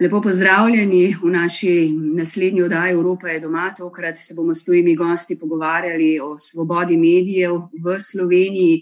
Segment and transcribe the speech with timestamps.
[0.00, 3.74] Lepo pozdravljeni v naši naslednji oddaji Evropa je doma.
[3.76, 8.80] Tokrat se bomo s tujimi gosti pogovarjali o svobodi medijev v Sloveniji.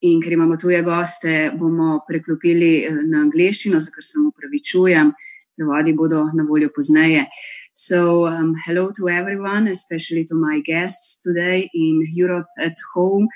[0.00, 5.10] In ker imamo tuje goste, bomo preklopili eh, na angliščino, za kar se upravičujem,
[5.56, 7.26] prevodi bodo na voljo pozneje.
[7.74, 13.28] So, um, hello to everyone, especially to my guests today in Europe at home,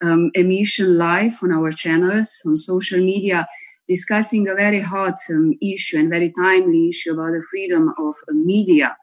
[0.00, 3.44] um, emission live on our channels, on social media
[3.86, 8.32] discussing a very hot um, issue and very timely issue about the freedom of uh,
[8.32, 8.96] media.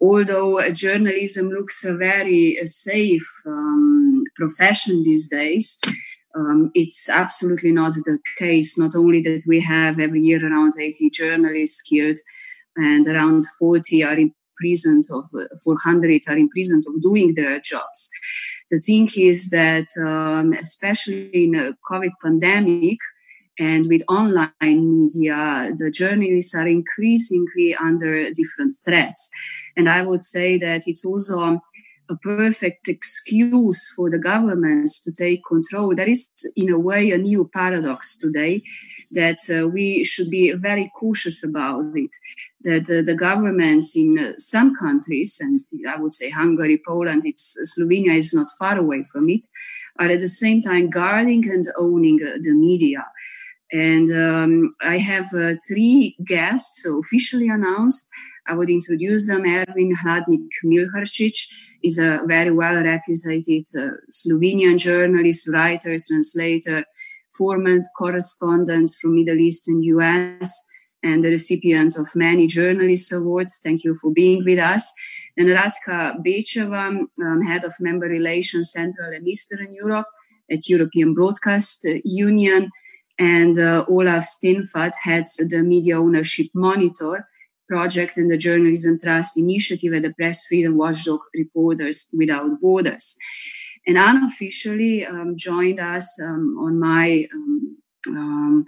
[0.00, 5.78] Although uh, journalism looks a very uh, safe um, profession these days,
[6.36, 8.76] um, it's absolutely not the case.
[8.76, 12.18] Not only that we have every year around 80 journalists killed
[12.76, 18.10] and around 40 are imprisoned of uh, 400 are imprisoned of doing their jobs.
[18.70, 22.98] The thing is that, um, especially in a COVID pandemic,
[23.58, 29.30] and with online media, the journalists are increasingly under different threats.
[29.76, 31.60] And I would say that it's also
[32.10, 35.94] a perfect excuse for the governments to take control.
[35.94, 38.62] There is, in a way, a new paradox today
[39.12, 42.10] that uh, we should be very cautious about it.
[42.62, 47.56] That uh, the governments in uh, some countries, and I would say Hungary, Poland, it's
[47.76, 49.46] Slovenia is not far away from it,
[49.98, 53.04] are at the same time guarding and owning uh, the media.
[53.74, 58.08] And um, I have uh, three guests officially announced.
[58.46, 59.44] I would introduce them.
[59.44, 61.48] Ervin Hladnik Milharčič
[61.82, 66.84] is a very well reputed uh, Slovenian journalist, writer, translator,
[67.36, 70.62] former correspondent from Middle East and US,
[71.02, 73.58] and the recipient of many journalist awards.
[73.60, 74.92] Thank you for being with us.
[75.36, 80.06] And Radka Bečeva, um, head of member relations Central and Eastern Europe
[80.48, 82.70] at European Broadcast Union
[83.18, 87.28] and uh, Olaf Steenfadt heads the Media Ownership Monitor
[87.68, 93.16] project and the Journalism Trust Initiative at the Press Freedom Watchdog Reporters Without Borders.
[93.86, 97.76] And unofficially um, joined us um, on my um,
[98.08, 98.64] um,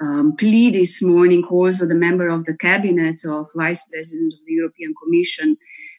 [0.00, 4.52] um plea this morning, also the member of the cabinet of Vice President of the
[4.52, 5.56] European Commission,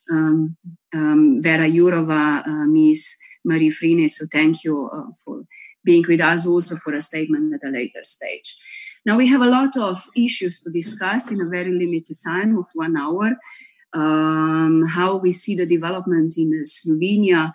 [0.10, 3.16] Vera Jourova, uh, Ms.
[3.46, 4.10] Marie Frenay.
[4.10, 5.44] So thank you uh, for
[5.84, 8.58] being with us also for a statement at a later stage.
[9.06, 12.68] Now, we have a lot of issues to discuss in a very limited time of
[12.74, 13.32] one hour.
[13.94, 17.52] Um, how we see the development in Slovenia.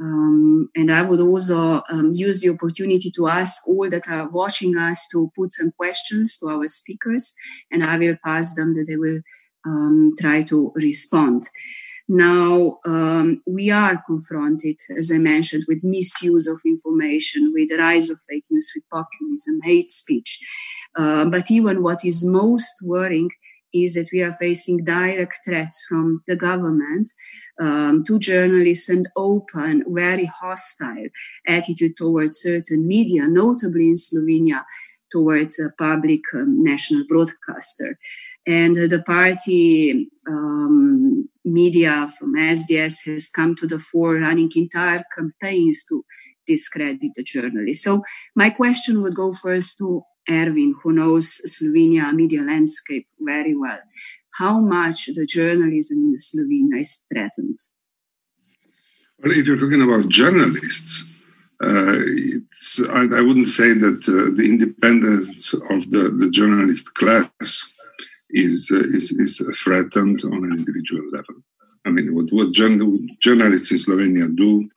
[0.00, 4.76] Um, and I would also um, use the opportunity to ask all that are watching
[4.76, 7.34] us to put some questions to our speakers,
[7.70, 9.20] and I will pass them that they will
[9.66, 11.44] um, try to respond.
[12.08, 18.10] Now, um, we are confronted, as I mentioned, with misuse of information, with the rise
[18.10, 20.38] of fake news, with populism, hate speech.
[20.94, 23.30] Uh, but even what is most worrying
[23.72, 27.10] is that we are facing direct threats from the government
[27.60, 31.08] um, to journalists and open, very hostile
[31.48, 34.62] attitude towards certain media, notably in Slovenia,
[35.10, 37.96] towards a public um, national broadcaster.
[38.46, 45.04] And uh, the party um, media from SDS has come to the fore, running entire
[45.16, 46.04] campaigns to
[46.46, 47.84] discredit the journalists.
[47.84, 48.02] So,
[48.34, 53.80] my question would go first to Ervin, who knows Slovenia media landscape very well.
[54.38, 57.58] How much the journalism in Slovenia is threatened?
[59.22, 61.04] Well, if you're talking about journalists,
[61.62, 61.98] uh,
[62.92, 67.64] I, I, wouldn't say that uh, the independence of the, the journalist class
[68.34, 71.36] is, uh, is, is threatened on an individual level.
[71.86, 74.68] I mean, what, what journalists in Slovenia do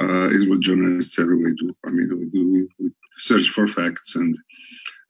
[0.00, 1.74] uh, is what journalists everywhere do.
[1.86, 4.36] I mean, we do we, search for facts and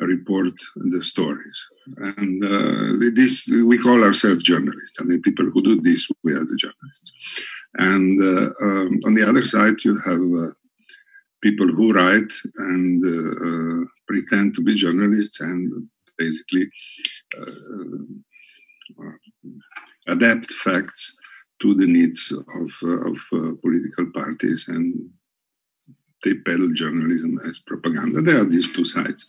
[0.01, 1.59] report the stories.
[1.97, 4.99] And uh, this we call ourselves journalists.
[5.01, 7.13] I mean, people who do this, we are the journalists.
[7.75, 10.53] And uh, um, on the other side, you have uh,
[11.43, 15.89] people who write and uh, pretend to be journalists and
[16.19, 16.69] basically
[17.39, 19.05] uh,
[20.09, 21.15] adapt facts
[21.61, 22.71] to the needs of,
[23.07, 23.19] of
[23.63, 25.11] political parties and
[26.25, 28.21] they peddle journalism as propaganda.
[28.21, 29.27] There are these two sides.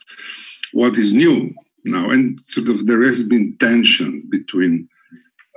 [0.73, 1.53] What is new
[1.85, 4.89] now, and sort of there has been tension between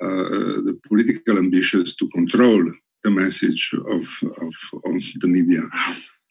[0.00, 2.64] uh, the political ambitions to control
[3.02, 4.06] the message of,
[4.40, 5.62] of, of the media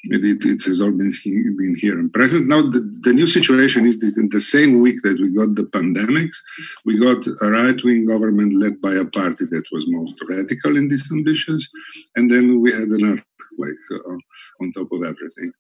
[0.06, 2.48] it, it, has all been, been here and present.
[2.48, 5.64] Now, the, the, new situation is that in the same week that we got the
[5.64, 6.38] pandemics,
[6.86, 10.88] we got a right wing government led by a party that was most radical in
[10.88, 11.68] these ambitions.
[12.16, 14.18] And then we had an earthquake uh,
[14.62, 15.52] on top of everything.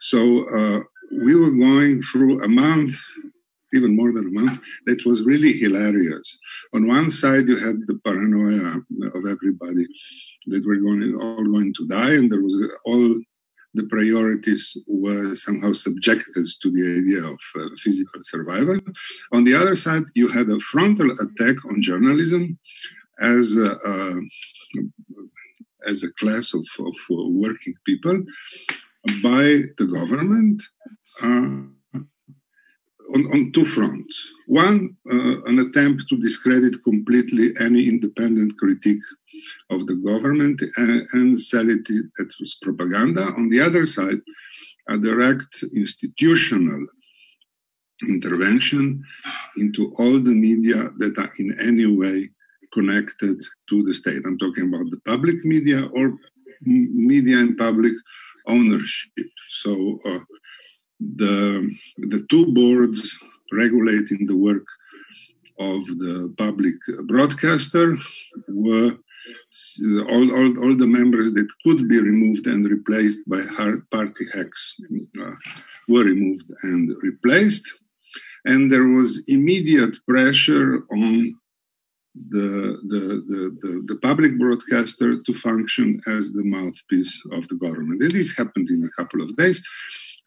[0.00, 3.00] So uh, we were going through a month
[3.74, 6.38] even more than a month, that was really hilarious.
[6.74, 8.80] On one side, you had the paranoia
[9.14, 9.86] of everybody
[10.46, 13.20] that we're going all going to die, and there was all
[13.76, 18.78] the priorities were somehow subjected to the idea of uh, physical survival.
[19.32, 22.58] On the other side, you had a frontal attack on journalism
[23.20, 23.70] as a,
[25.86, 26.96] as a class of, of
[27.46, 28.16] working people
[29.22, 30.62] by the government
[31.22, 31.62] uh,
[33.14, 34.32] on, on two fronts.
[34.46, 39.02] One, uh, an attempt to discredit completely any independent critique
[39.70, 41.86] of the government and, and sell it
[42.20, 43.22] as propaganda.
[43.36, 44.20] On the other side,
[44.88, 46.86] a direct institutional
[48.08, 49.02] intervention
[49.56, 52.28] into all the media that are in any way
[52.72, 54.22] connected to the state.
[54.26, 56.14] I'm talking about the public media or
[56.62, 57.94] media and public
[58.46, 59.30] ownership.
[59.62, 60.20] So uh,
[61.00, 61.70] the
[62.12, 63.16] the two boards
[63.52, 64.66] regulating the work
[65.58, 66.74] of the public
[67.06, 67.96] broadcaster
[68.48, 68.96] were
[70.08, 73.42] all, all, all the members that could be removed and replaced by
[73.92, 74.74] party hacks
[75.20, 75.32] uh,
[75.88, 77.66] were removed and replaced.
[78.44, 81.34] And there was immediate pressure on
[82.28, 88.00] the, the, the, the, the public broadcaster to function as the mouthpiece of the government.
[88.00, 89.62] And this happened in a couple of days.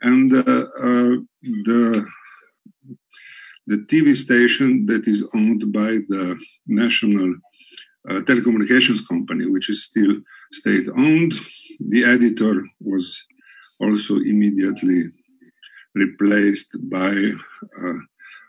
[0.02, 2.06] And uh, uh, the,
[3.68, 6.38] the TV station that is owned by the
[6.68, 7.34] National
[8.08, 10.16] uh, Telecommunications Company, which is still
[10.52, 11.34] state owned,
[11.80, 13.24] the editor was
[13.80, 15.12] also immediately
[15.96, 17.14] replaced by
[17.82, 18.00] uh,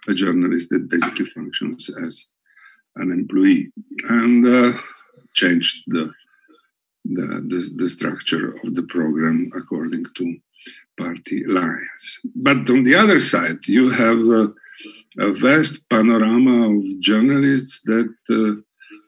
[0.08, 2.26] a journalist that basically functions as
[2.97, 3.73] an employee
[4.08, 4.73] and uh,
[5.35, 6.12] changed the,
[7.05, 10.37] the, the, the, structure of the program according to
[10.99, 12.19] party lines.
[12.35, 14.52] But on the other side, you have a,
[15.19, 18.61] a vast panorama of journalists that uh,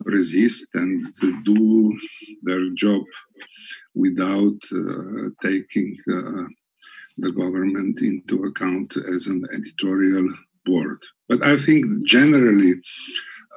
[0.05, 1.05] resist and
[1.45, 1.99] do
[2.43, 3.03] their job
[3.95, 6.45] without uh, taking uh,
[7.19, 10.27] the government into account as an editorial
[10.65, 10.99] board.
[11.29, 12.75] But I think generally,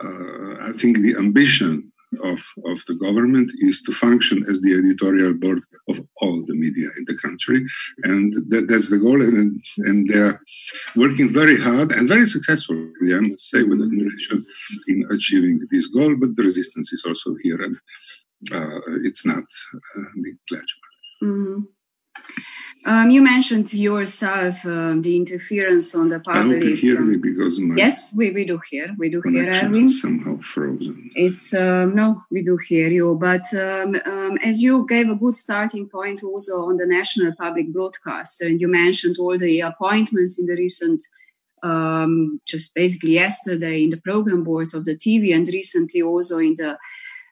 [0.04, 1.92] uh, I think the ambition
[2.24, 6.90] of, of the government is to function as the editorial board of all the media
[6.98, 7.66] in the country.
[8.04, 9.22] And that, that's the goal.
[9.22, 10.42] And, and they're
[10.96, 14.46] working very hard and very successfully, I must say, with admiration
[14.88, 16.16] in achieving this goal.
[16.16, 17.76] But the resistance is also here, and
[18.52, 19.44] uh, it's not
[19.98, 20.92] uh, negligible.
[21.24, 21.62] Mm-hmm.
[22.88, 26.46] Um, you mentioned yourself uh, the interference on the public.
[26.46, 29.50] I hope you hear me because my yes, we, we do hear we do hear
[29.50, 29.90] Ervin.
[29.90, 31.10] somehow frozen.
[31.16, 35.34] It's um, no, we do hear you, but um, um, as you gave a good
[35.34, 40.46] starting point also on the national public broadcaster, and you mentioned all the appointments in
[40.46, 41.02] the recent.
[41.64, 46.54] Um, just basically yesterday in the program board of the TV and recently also in
[46.56, 46.78] the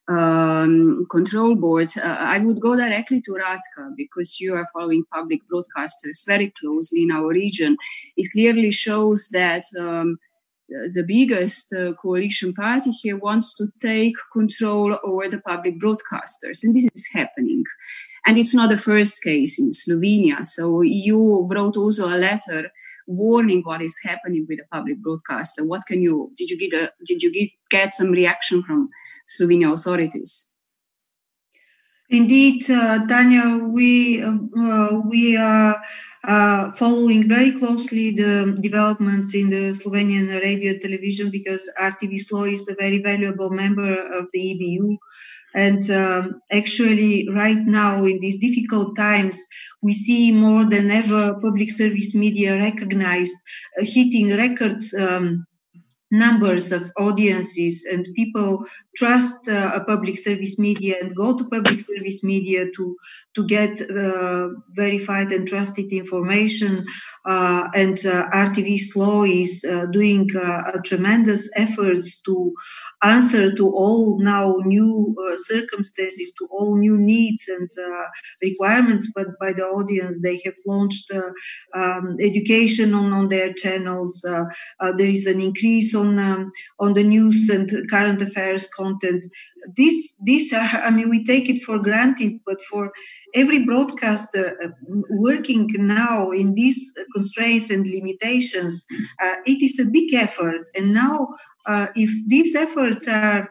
[0.08, 5.42] um, control board, uh, I would go directly to Radka because you are following public
[5.52, 7.78] broadcasters very closely in our region.
[8.18, 10.18] It clearly shows that um,
[10.70, 16.74] the biggest uh, coalition party here wants to take control over the public broadcasters, and
[16.74, 17.64] this is happening.
[18.26, 20.46] And it's not the first case in Slovenia.
[20.46, 22.72] So you wrote also a letter
[23.06, 25.66] warning what is happening with the public broadcaster.
[25.66, 28.90] What can you did you get a, did you get, get some reaction from
[29.28, 30.54] Slovenia authorities.
[32.10, 35.76] Indeed, uh, Tanya, we uh, we are
[36.24, 42.70] uh, following very closely the developments in the Slovenian radio television because RTV Slo is
[42.70, 44.98] a very valuable member of the EBU.
[45.56, 49.40] And um, actually, right now, in these difficult times,
[49.84, 53.36] we see more than ever public service media recognized,
[53.80, 55.46] uh, hitting record um,
[56.14, 58.66] numbers of audiences and people
[58.96, 62.96] trust uh, a public service media and go to public service media to
[63.36, 66.86] to get uh, verified and trusted information
[67.26, 72.54] uh, and uh, RTV Slo is uh, doing uh, tremendous efforts to
[73.02, 77.70] answer to all now new circumstances to all new needs and
[78.42, 79.12] requirements.
[79.16, 81.12] But by the audience they have launched
[81.74, 84.22] um, education on, on their channels.
[84.24, 89.24] There is an increase on um, on the news and current affairs content.
[89.76, 92.92] These these are I mean we take it for granted, but for
[93.34, 94.70] every broadcaster uh,
[95.10, 96.80] working now in these
[97.16, 98.86] constraints and limitations,
[99.24, 100.62] uh, it is a big effort.
[100.76, 101.18] And now,
[101.66, 103.50] uh, if these efforts are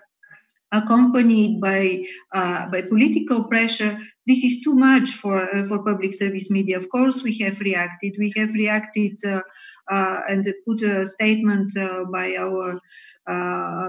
[0.73, 6.51] accompanied by uh, by political pressure, this is too much for uh, for public service
[6.51, 6.77] media.
[6.79, 8.15] Of course, we have reacted.
[8.19, 9.43] We have reacted uh,
[9.91, 11.73] and put a statement
[12.13, 12.81] by our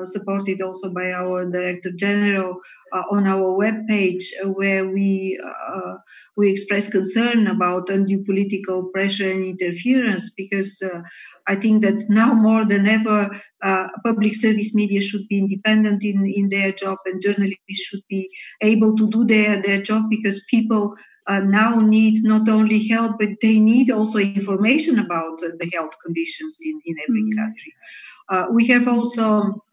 [0.06, 2.62] supported also by our director general
[2.94, 4.24] uh, on our webpage
[4.56, 5.96] where we uh,
[6.38, 11.02] we express concern about undue political pressure and interference because uh,
[11.48, 13.30] I think that now more than ever,
[13.62, 18.30] uh, public service media should be independent in, in their job and journalists should be
[18.62, 20.96] able to do their, their job because people
[21.28, 26.58] uh, now need not only help, but they need also information about the health conditions
[26.64, 27.40] in, in every mm-hmm.
[27.40, 27.74] country.
[28.30, 29.64] Uh, we have also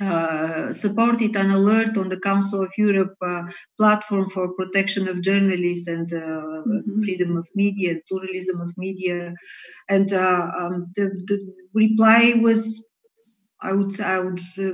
[0.00, 3.44] uh, supported an alert on the Council of Europe uh,
[3.78, 7.02] platform for protection of journalists and uh, mm-hmm.
[7.02, 9.34] freedom of media, pluralism of media,
[9.88, 12.90] and uh, um, the, the reply was
[13.62, 14.72] I would, I would, uh,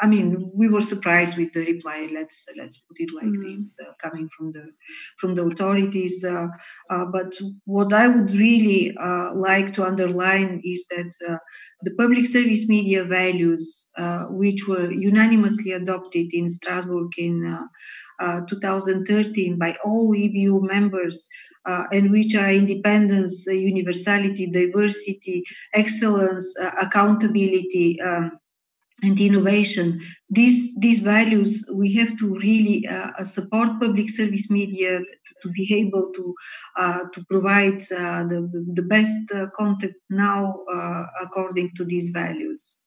[0.00, 2.08] I mean, we were surprised with the reply.
[2.12, 3.54] Let's let's put it like mm.
[3.54, 4.70] this, uh, coming from the
[5.18, 6.24] from the authorities.
[6.24, 6.48] Uh,
[6.90, 11.38] uh but what I would really uh, like to underline is that uh,
[11.84, 13.88] the public service media values,
[14.30, 17.58] which were unanimously adopted in Strasbourg in
[18.48, 21.28] 2013 by all EBU members,
[21.66, 28.32] uh, and which are independence, uh, universality, diversity, excellence, uh, accountability, um,
[29.02, 30.00] and innovation.
[30.30, 35.74] These these values we have to really uh, support public service media to, to be
[35.74, 36.34] able to
[36.76, 40.54] uh, to provide uh, the the best content now
[41.22, 42.78] according to these values.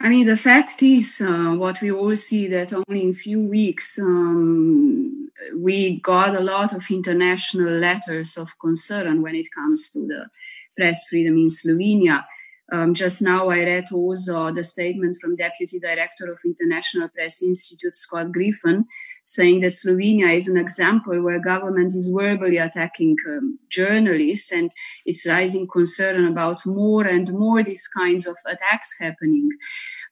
[0.00, 3.98] I mean, the fact is, what we all see that only in few weeks.
[3.98, 10.28] Um, we got a lot of international letters of concern when it comes to the
[10.76, 12.24] press freedom in Slovenia.
[12.70, 17.96] Um, just now, I read also the statement from Deputy Director of International Press Institute,
[17.96, 18.84] Scott Griffin,
[19.24, 24.70] saying that Slovenia is an example where government is verbally attacking um, journalists, and
[25.06, 29.48] it's rising concern about more and more these kinds of attacks happening.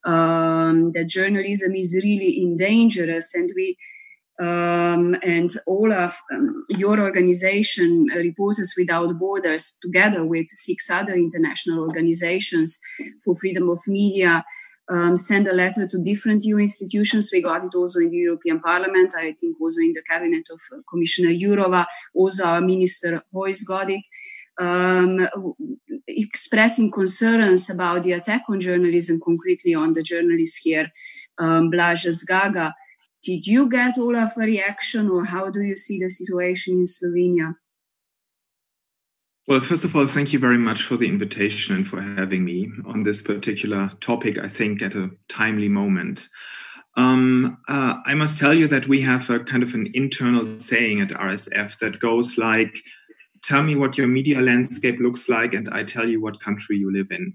[0.05, 3.77] Um, that journalism is really in dangerous, and we
[4.38, 11.14] um, and all of um, your organization, uh, Reporters Without Borders, together with six other
[11.14, 12.78] international organizations
[13.25, 14.45] for freedom of media,
[14.88, 17.31] um, send a letter to different EU institutions.
[17.33, 20.61] We got it also in the European Parliament, I think also in the cabinet of
[20.73, 24.02] uh, Commissioner Jourova, also our Minister Hojs got it.
[24.59, 25.28] Um,
[26.09, 30.90] expressing concerns about the attack on journalism, concretely on the journalist here,
[31.38, 32.73] um, Blaž Zgaga,
[33.26, 36.85] did you get all of a reaction, or how do you see the situation in
[36.85, 37.54] Slovenia?
[39.49, 42.71] Well, first of all, thank you very much for the invitation and for having me
[42.85, 46.28] on this particular topic, I think, at a timely moment.
[46.97, 51.00] Um, uh, I must tell you that we have a kind of an internal saying
[51.00, 52.80] at RSF that goes like,
[53.42, 56.92] Tell me what your media landscape looks like, and I tell you what country you
[56.92, 57.33] live in.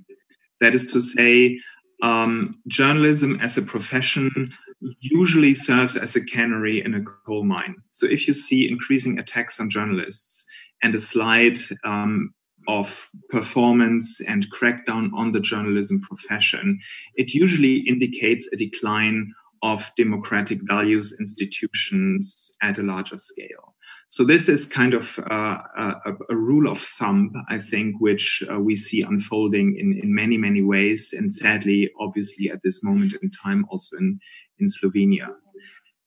[0.60, 1.60] That is to say,
[2.01, 4.51] um, journalism as a profession
[5.00, 7.75] usually serves as a canary in a coal mine.
[7.91, 10.45] So if you see increasing attacks on journalists
[10.81, 12.33] and a slide um,
[12.67, 16.79] of performance and crackdown on the journalism profession,
[17.15, 19.33] it usually indicates a decline
[19.63, 23.75] of democratic values institutions at a larger scale.
[24.11, 28.59] So this is kind of uh, a, a, rule of thumb, I think, which uh,
[28.59, 31.13] we see unfolding in, in many, many ways.
[31.17, 34.19] And sadly, obviously, at this moment in time, also in,
[34.62, 35.36] in Slovenia.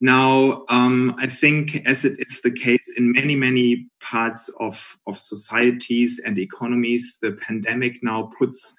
[0.01, 5.19] Now, um, I think, as it is the case in many, many parts of, of
[5.19, 8.75] societies and economies, the pandemic now puts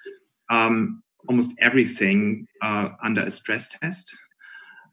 [0.49, 4.15] um, almost everything uh, under a stress test.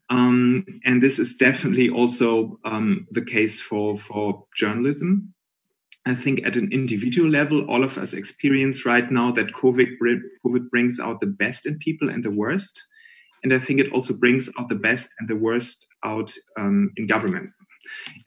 [0.09, 5.33] Um, and this is definitely also um, the case for, for journalism.
[6.05, 9.87] I think at an individual level, all of us experience right now that COVID,
[10.45, 12.83] COVID brings out the best in people and the worst.
[13.43, 17.07] And I think it also brings out the best and the worst out um, in
[17.07, 17.53] governments.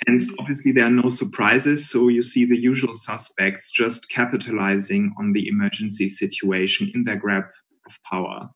[0.06, 1.88] And obviously, there are no surprises.
[1.88, 7.44] So you see the usual suspects just capitalizing on the emergency situation in their grab
[7.86, 8.50] of power.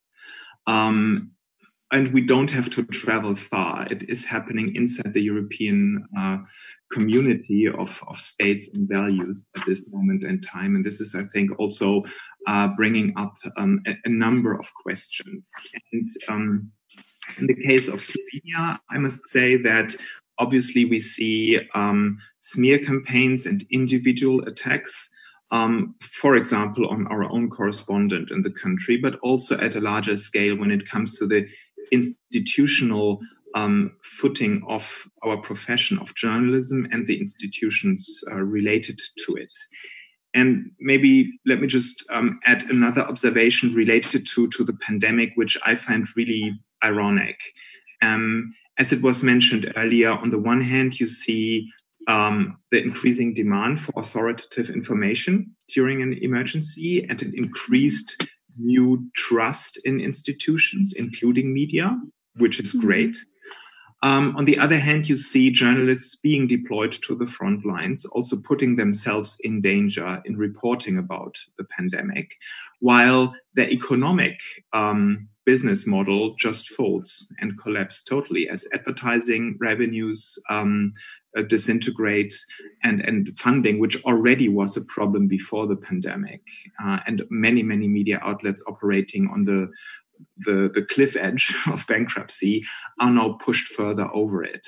[0.67, 1.31] Um,
[1.93, 3.87] and we don't have to travel far.
[3.91, 6.39] It is happening inside the European uh,
[6.93, 10.77] community of, of states and values at this moment in time.
[10.77, 12.05] And this is, I think, also
[12.47, 15.53] uh, bringing up um, a, a, number of questions.
[15.93, 16.71] And um,
[17.39, 19.95] in the case of Slovenia, I must say that
[20.39, 25.11] obviously we see um, smear campaigns and individual attacks.
[25.53, 30.17] Um, for example, on our own correspondent in the country, but also at a larger
[30.17, 31.47] scale when it comes to the
[31.91, 33.21] institutional
[33.55, 39.51] um, footing of our profession of journalism and the institutions uh, related to it.
[40.33, 45.59] And maybe let me just um, add another observation related to, to the pandemic, which
[45.67, 47.41] I find really ironic.
[48.01, 51.69] Um, as it was mentioned earlier, on the one hand, you see
[52.09, 58.27] um, the increasing demand for authoritative information during an emergency and an increased
[58.59, 61.99] new trust in institutions, including media,
[62.37, 62.87] which is mm-hmm.
[62.87, 63.17] great.
[64.03, 68.37] Um, on the other hand, you see journalists being deployed to the front lines, also
[68.37, 72.37] putting themselves in danger in reporting about the pandemic,
[72.79, 74.41] while the economic
[74.73, 80.93] um, business model just folds and collapses totally as advertising revenues um,
[81.37, 82.35] uh, disintegrate
[82.83, 86.43] and, and funding, which already was a problem before the pandemic,
[86.83, 89.71] uh, and many, many media outlets operating on the
[90.39, 92.65] the, the cliff edge of bankruptcy
[92.99, 94.67] are now pushed further over it.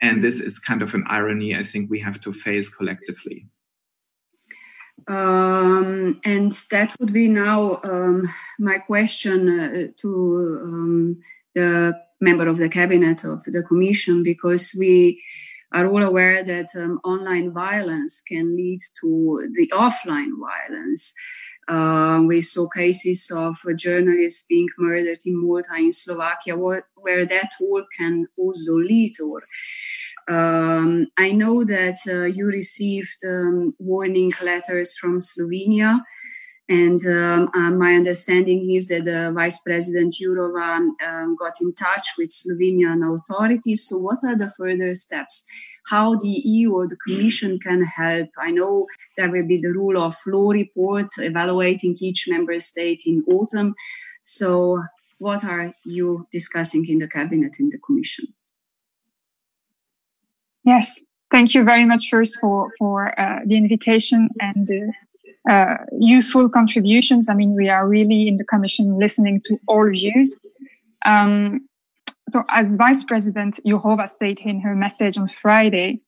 [0.00, 3.46] And this is kind of an irony I think we have to face collectively.
[5.08, 8.28] Um, and that would be now um,
[8.58, 11.22] my question uh, to um,
[11.54, 15.22] the member of the cabinet of the commission, because we
[15.72, 21.14] are all aware that um, online violence can lead to the offline violence.
[21.72, 27.50] Uh, we saw cases of journalists being murdered in Malta, in Slovakia, where, where that
[27.62, 29.14] all can also lead.
[29.20, 29.42] Or
[30.28, 36.00] um, I know that uh, you received um, warning letters from Slovenia,
[36.68, 40.76] and um, uh, my understanding is that the Vice President Jourova
[41.06, 43.86] um, got in touch with Slovenian authorities.
[43.88, 45.46] So, what are the further steps?
[45.88, 48.28] How the EU or the Commission can help.
[48.38, 48.86] I know
[49.16, 53.74] there will be the rule of law report evaluating each member state in autumn.
[54.22, 54.80] So,
[55.18, 58.26] what are you discussing in the cabinet in the Commission?
[60.64, 66.48] Yes, thank you very much first for for uh, the invitation and uh, uh, useful
[66.48, 67.28] contributions.
[67.28, 70.40] I mean, we are really in the Commission listening to all views.
[71.04, 71.66] Um,
[72.30, 76.00] so as Vice President Jourova said in her message on Friday,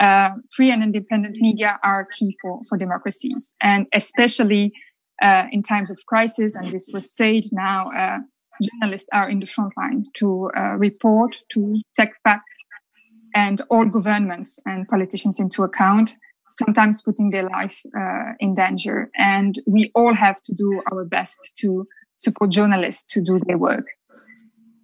[0.00, 4.72] uh, free and independent media are key for, for democracies, and especially
[5.22, 6.56] uh, in times of crisis.
[6.56, 8.18] And this was said now, uh,
[8.62, 12.64] journalists are in the front line to uh, report, to take facts,
[13.34, 16.16] and all governments and politicians into account,
[16.48, 19.10] sometimes putting their life uh, in danger.
[19.16, 21.84] And we all have to do our best to
[22.16, 23.86] support journalists to do their work.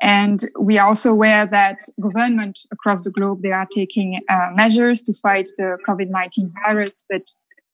[0.01, 5.03] And we are also aware that government across the globe, they are taking uh, measures
[5.03, 7.23] to fight the COVID-19 virus, but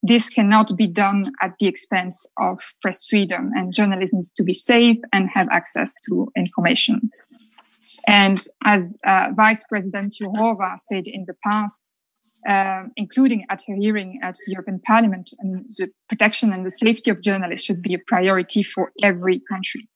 [0.02, 4.52] this cannot be done at the expense of press freedom and journalism needs to be
[4.52, 7.10] safe and have access to information.
[8.06, 11.92] And as uh, Vice President Jourova said in the past,
[12.48, 17.10] uh, including at her hearing at the European Parliament, and the protection and the safety
[17.10, 19.88] of journalists should be a priority for every country.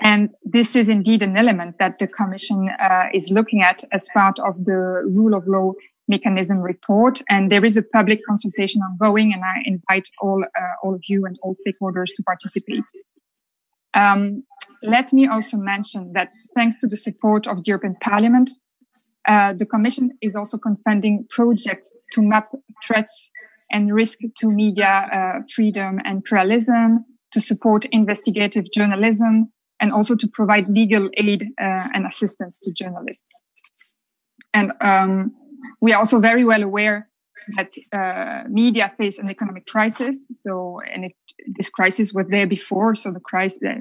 [0.00, 4.38] And this is indeed an element that the Commission uh, is looking at as part
[4.38, 5.72] of the rule of law
[6.06, 7.20] mechanism report.
[7.28, 11.26] And there is a public consultation ongoing, and I invite all, uh, all of you
[11.26, 12.84] and all stakeholders to participate.
[13.94, 14.44] Um,
[14.82, 18.50] let me also mention that thanks to the support of the European Parliament,
[19.26, 22.50] uh, the Commission is also funding projects to map
[22.86, 23.30] threats
[23.72, 30.28] and risk to media uh, freedom and pluralism, to support investigative journalism, and also to
[30.32, 33.32] provide legal aid uh, and assistance to journalists.
[34.52, 35.34] And um,
[35.80, 37.08] we are also very well aware
[37.56, 40.28] that uh, media face an economic crisis.
[40.34, 41.12] So, and it,
[41.56, 42.94] this crisis was there before.
[42.94, 43.74] So the crisis uh,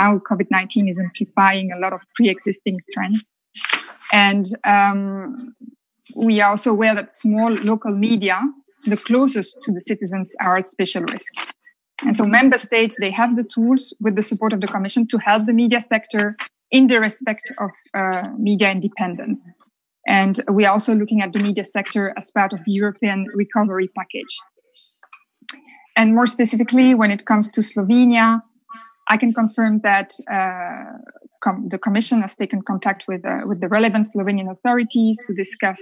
[0.00, 3.32] now COVID nineteen is amplifying a lot of pre-existing trends,
[4.12, 5.54] and um,
[6.16, 8.40] we are also aware that small local media,
[8.86, 11.32] the closest to the citizens, are at special risk.
[12.04, 15.18] And so member states, they have the tools with the support of the Commission to
[15.18, 16.36] help the media sector
[16.70, 19.52] in the respect of uh, media independence.
[20.08, 23.88] And we are also looking at the media sector as part of the European recovery
[23.96, 24.36] package.
[25.96, 28.40] And more specifically, when it comes to Slovenia,
[29.08, 30.98] I can confirm that uh,
[31.44, 35.78] com- the Commission has taken contact with, uh, with the relevant Slovenian authorities to discuss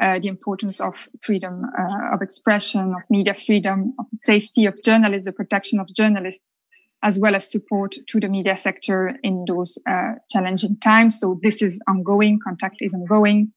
[0.00, 5.26] uh, the importance of freedom uh, of expression, of media freedom, of safety of journalists,
[5.26, 6.42] the protection of journalists,
[7.02, 11.20] as well as support to the media sector in those uh, challenging times.
[11.20, 13.52] So this is ongoing, contact is ongoing.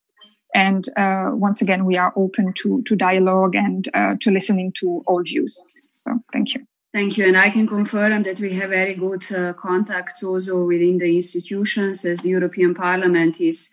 [0.56, 5.02] And uh, once again, we are open to, to dialogue and uh, to listening to
[5.08, 5.64] all views.
[5.96, 6.66] So thank you.
[6.94, 7.26] Thank you.
[7.26, 9.26] And I can confirm that we have very good
[9.58, 13.72] contacts also within the institutions as the European Parliament is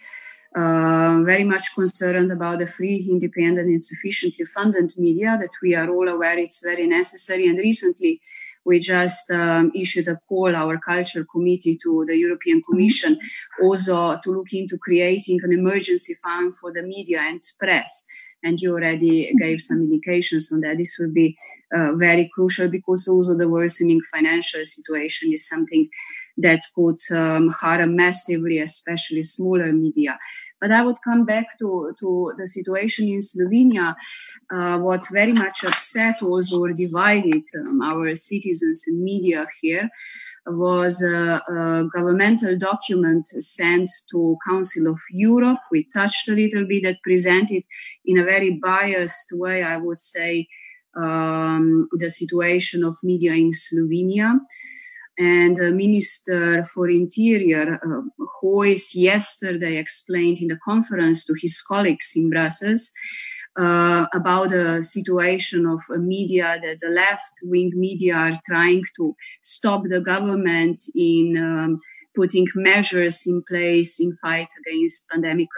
[0.56, 5.88] uh, very much concerned about the free, independent, and sufficiently funded media that we are
[5.88, 7.46] all aware it's very necessary.
[7.48, 8.20] And recently,
[8.64, 13.18] we just um, issued a call, our culture committee, to the European Commission,
[13.62, 18.04] also to look into creating an emergency fund for the media and press.
[18.42, 20.78] And you already gave some indications on that.
[20.78, 21.36] This will be
[21.74, 25.88] uh, very crucial because also the worsening financial situation is something
[26.38, 30.18] that could um, harm massively, especially smaller media.
[30.60, 33.94] But I would come back to, to the situation in Slovenia.
[34.52, 39.88] Uh, what very much upset also or divided um, our citizens and media here
[40.46, 45.60] was a, a, governmental document sent to Council of Europe.
[45.70, 47.62] We touched a little bit that presented
[48.04, 50.48] in a very biased way, I would say,
[50.96, 54.40] um, the situation of media in Slovenia
[55.18, 58.02] and Minister for Interior, uh,
[58.94, 62.90] yesterday explained in the conference to his colleagues in Brussels
[63.58, 69.82] uh, about the situation of media that the left wing media are trying to stop
[69.84, 71.80] the government in um,
[72.14, 75.48] putting measures in place in fight against pandemic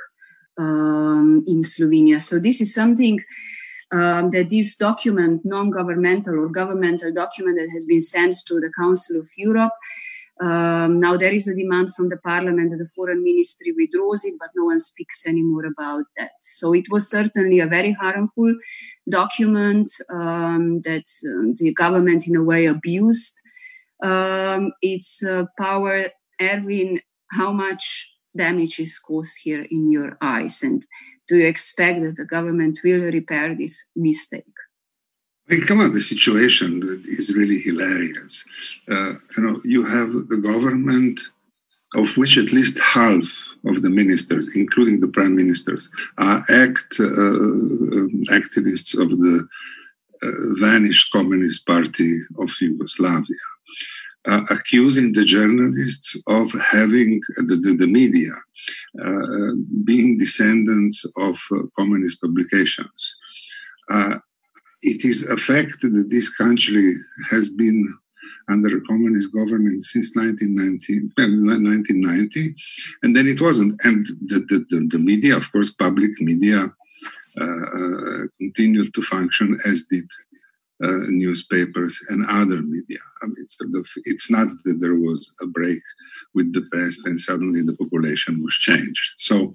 [0.59, 2.21] um, in Slovenia.
[2.21, 3.21] So this is something
[3.93, 9.21] um, that this document, non-governmental or governmental document that has been sent to the Council
[9.21, 9.73] of Europe,
[10.41, 14.35] um, now there is a demand from the parliament that the foreign ministry withdraws it,
[14.41, 16.33] but no one speaks anymore about that.
[16.41, 18.55] So it was certainly a very harmful
[19.09, 23.35] document um, that uh, the government in a way abused
[24.03, 26.07] um, its uh, power.
[26.41, 27.01] Ervin,
[27.31, 30.85] how much damage is caused here in your eyes and
[31.33, 34.57] do you expect that the government will repair this mistake?
[35.67, 36.71] come on, the situation
[37.19, 38.45] is really hilarious.
[38.91, 41.21] Uh, you know, you have the government
[41.95, 43.27] of which at least half
[43.71, 45.83] of the ministers, including the prime ministers,
[46.19, 48.07] are act uh, uh
[48.41, 49.37] activists of the
[50.27, 53.45] uh, vanished Communist Party of Yugoslavia,
[54.29, 58.33] uh, accusing the journalists of having the, the, the media
[59.03, 59.53] uh,
[59.85, 63.17] being descendants of uh, communist publications.
[63.91, 64.17] Uh,
[64.83, 66.95] it is a fact that this country
[67.31, 67.87] has been
[68.49, 72.55] under communist government since 1990, 1990
[73.03, 73.81] and then it wasn't.
[73.85, 76.73] And the, the, the media, of course, public media,
[77.41, 80.07] uh, continued to function as did
[80.83, 82.99] uh, newspapers and other media.
[83.23, 85.83] I mean, sort of, it's not that there was a break
[86.35, 89.15] with the past and suddenly the population was changed.
[89.19, 89.53] So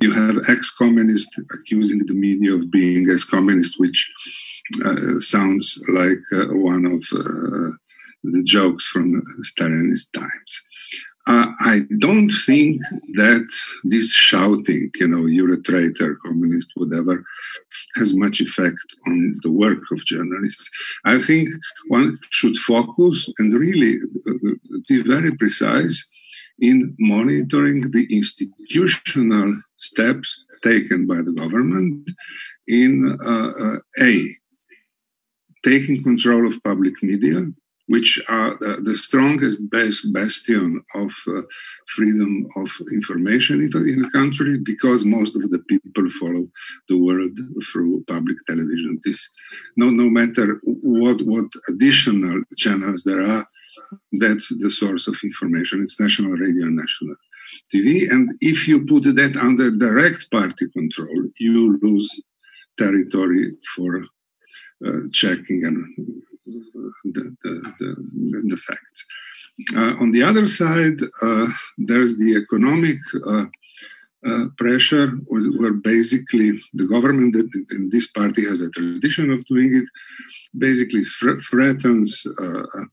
[0.00, 4.10] you have ex-communists accusing the media of being ex-communist, which
[4.84, 7.70] uh, sounds like uh, one of uh,
[8.22, 10.62] the jokes from Stalinist times.
[11.26, 12.80] Uh, I don't think
[13.14, 13.46] that
[13.84, 17.24] this shouting, you know, you're a traitor, communist, whatever,
[17.96, 20.68] has much effect on the work of journalists.
[21.04, 21.50] I think
[21.88, 23.96] one should focus and really
[24.28, 24.52] uh,
[24.88, 26.08] be very precise
[26.60, 32.10] in monitoring the institutional steps taken by the government
[32.66, 34.36] in uh, uh, A,
[35.64, 37.46] taking control of public media,
[37.90, 38.56] which are
[38.88, 39.60] the strongest
[40.12, 41.42] bastion of uh,
[41.96, 43.56] freedom of information
[43.92, 46.44] in a country because most of the people follow
[46.88, 47.36] the world
[47.68, 49.00] through public television.
[49.04, 49.28] This,
[49.76, 53.44] no, no matter what, what additional channels there are,
[54.22, 55.80] that's the source of information.
[55.82, 57.16] It's national radio and national
[57.74, 58.08] TV.
[58.08, 62.08] And if you put that under direct party control, you lose
[62.78, 64.04] territory for
[64.86, 65.76] uh, checking and
[67.04, 69.06] the, the, the, the facts.
[69.76, 71.46] Uh, on the other side, uh,
[71.78, 73.44] there's the economic uh,
[74.26, 75.08] uh pressure,
[75.58, 79.84] where basically the government, and this party has a tradition of doing it,
[80.58, 82.84] basically threatens uh, uh,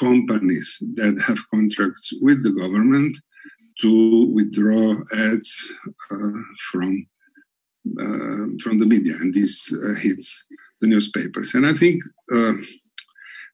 [0.00, 3.16] companies that have contracts with the government
[3.80, 5.72] to withdraw ads
[6.70, 7.06] from
[8.62, 10.44] from the media, and this hits
[10.80, 11.54] the newspapers.
[11.54, 12.02] And I think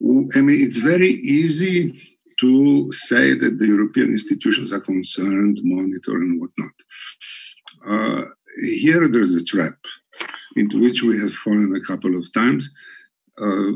[0.00, 2.00] I mean, it's very easy
[2.40, 6.72] to say that the European institutions are concerned, monitor, and whatnot.
[7.86, 8.24] Uh,
[8.60, 9.78] here, there's a trap
[10.56, 12.70] into which we have fallen a couple of times.
[13.40, 13.70] Uh,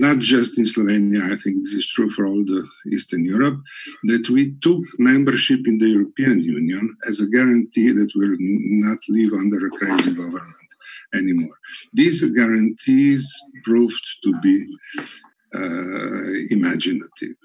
[0.00, 3.60] not just in Slovenia, I think this is true for all the Eastern Europe,
[4.04, 9.32] that we took membership in the European Union as a guarantee that we'll not live
[9.34, 10.70] under a crazy government
[11.14, 11.56] anymore.
[11.92, 13.30] These guarantees
[13.62, 14.66] proved to be
[16.50, 17.36] imaginative.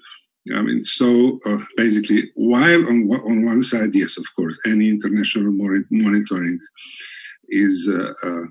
[0.56, 5.52] I mean, so uh, basically, while on on one side, yes, of course, any international
[5.90, 6.58] monitoring
[7.48, 8.46] is uh, uh,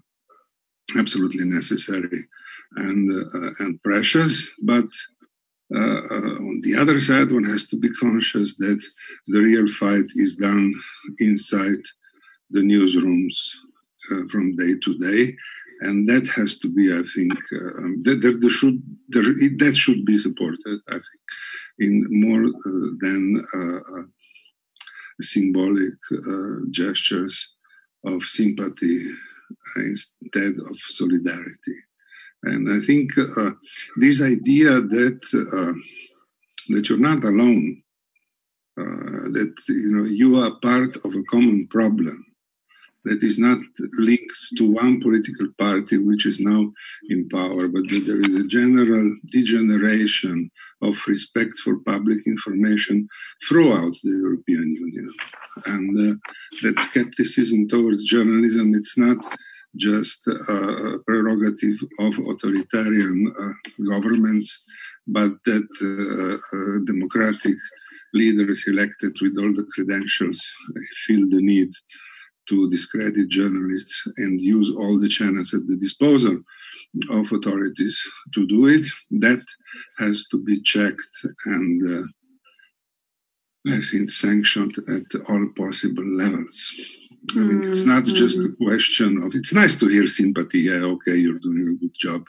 [0.98, 2.26] absolutely necessary
[2.76, 4.89] and uh, and precious, but
[5.76, 8.82] uh, uh, on the other side, one has to be conscious that
[9.28, 10.74] the real fight is done
[11.19, 11.82] inside
[12.50, 13.36] the newsrooms
[14.32, 15.36] from day to day,
[15.82, 19.24] and that has to be, I think, um, that there, should there,
[19.58, 20.80] that should be supported.
[20.89, 21.22] I think
[21.80, 24.04] in more uh, than uh, uh,
[25.22, 25.94] symbolic
[26.70, 27.50] gestures
[28.06, 29.06] of sympathy
[29.78, 31.78] instead of solidarity.
[32.44, 33.52] And I think uh,
[33.98, 35.74] this idea that uh,
[36.74, 37.82] that you're not alone,
[38.80, 42.26] uh, that you know you are part of a common problem,
[43.05, 43.59] that is not
[43.97, 46.71] linked to one political party which is now
[47.09, 50.49] in power, but that there is a general degeneration
[50.81, 53.07] of respect for public information
[53.47, 55.13] throughout the European Union.
[55.65, 56.15] And uh,
[56.63, 59.17] that skepticism towards journalism, it's not
[59.75, 64.63] just a prerogative of authoritarian uh, governments,
[65.07, 67.55] but that uh, uh, democratic
[68.13, 70.41] leaders elected with all the credentials
[71.05, 71.69] feel the need
[72.49, 76.41] to discredit journalists and use all the channels at the disposal
[77.12, 78.01] of authorities
[78.33, 78.85] to do it.
[79.12, 79.43] That
[79.99, 82.07] has to be checked and uh,
[83.67, 86.73] I think sanctioned at all possible levels.
[87.35, 88.15] I mean, it's not mm-hmm.
[88.15, 90.59] just a question of it's nice to hear sympathy.
[90.59, 92.25] Yeah, okay, you're doing a good job.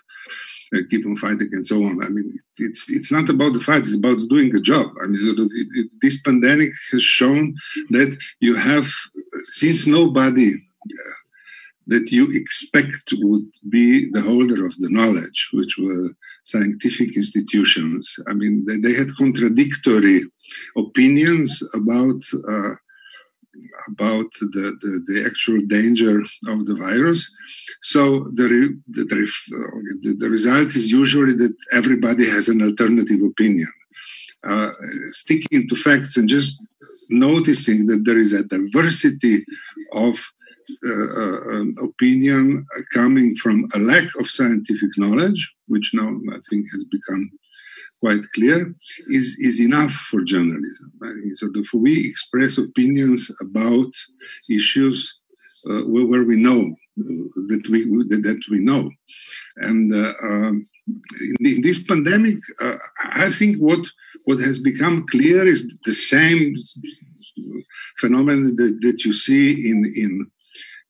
[0.72, 2.04] Uh, keep on fighting and so on.
[2.04, 4.88] I mean, it's it's not about the fight; it's about doing a job.
[5.02, 7.56] I mean, this pandemic has shown
[7.90, 8.88] that you have,
[9.46, 11.16] since nobody uh,
[11.88, 16.10] that you expect would be the holder of the knowledge, which were
[16.44, 18.16] scientific institutions.
[18.28, 20.22] I mean, they, they had contradictory
[20.76, 22.20] opinions about.
[22.48, 22.74] Uh,
[23.88, 27.30] about the, the, the, actual danger of the virus.
[27.82, 29.04] So the, the,
[30.02, 33.68] the, the result is usually that everybody has an alternative opinion.
[34.46, 34.70] Uh,
[35.10, 36.62] sticking to facts and just
[37.10, 39.44] noticing that there is a diversity
[39.92, 40.18] of
[40.86, 46.66] uh, uh, um, opinion coming from a lack of scientific knowledge, which now I think
[46.72, 47.30] has become
[48.00, 48.74] quite clear,
[49.08, 50.92] is, is enough for journalism.
[51.34, 53.92] So if we express opinions about
[54.50, 55.14] issues
[55.68, 56.60] uh, where, where, we know
[56.98, 58.90] uh, that we that we know,
[59.56, 60.66] and uh, um,
[61.20, 62.76] in, in, this pandemic, uh,
[63.12, 63.86] I think what
[64.24, 66.54] what has become clear is the same
[67.98, 70.30] phenomenon that, that you see in in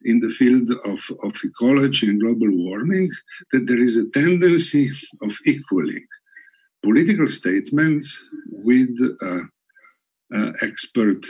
[0.03, 3.11] in the field of, of ecology and global warming
[3.53, 4.91] that there is a tendency
[5.23, 6.07] of equaling
[6.83, 9.41] political statements with uh,
[10.37, 11.25] uh, expert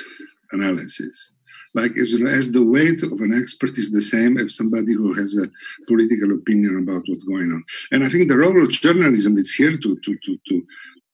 [0.52, 1.32] analysis.
[1.74, 5.48] Like as, the weight of an expert is the same as somebody who has a
[5.86, 7.62] political opinion about what's going on.
[7.92, 10.66] And I think the role of journalism is here to to to to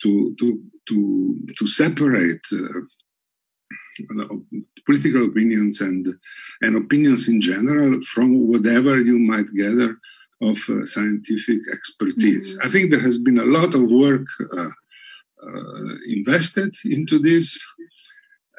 [0.03, 2.45] to to to, to separate.
[2.53, 2.81] Uh,
[4.85, 6.07] political opinions and
[6.61, 9.97] and opinions in general from whatever you might gather
[10.43, 12.55] of uh, scientific expertise.
[12.55, 12.67] Mm-hmm.
[12.67, 14.69] I think there has been a lot of work uh,
[15.47, 17.59] uh, invested into this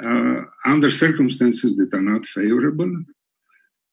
[0.04, 2.92] uh, under circumstances that are not favorable.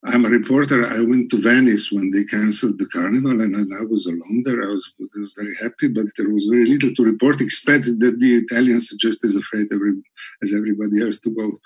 [0.07, 0.85] I'm a reporter.
[0.85, 4.63] I went to Venice when they canceled the carnival, and I was alone there.
[4.63, 4.93] I was,
[5.37, 9.25] very happy, but there was very little to report, except that the Italians are just
[9.25, 9.95] as afraid every,
[10.43, 11.59] as everybody else to go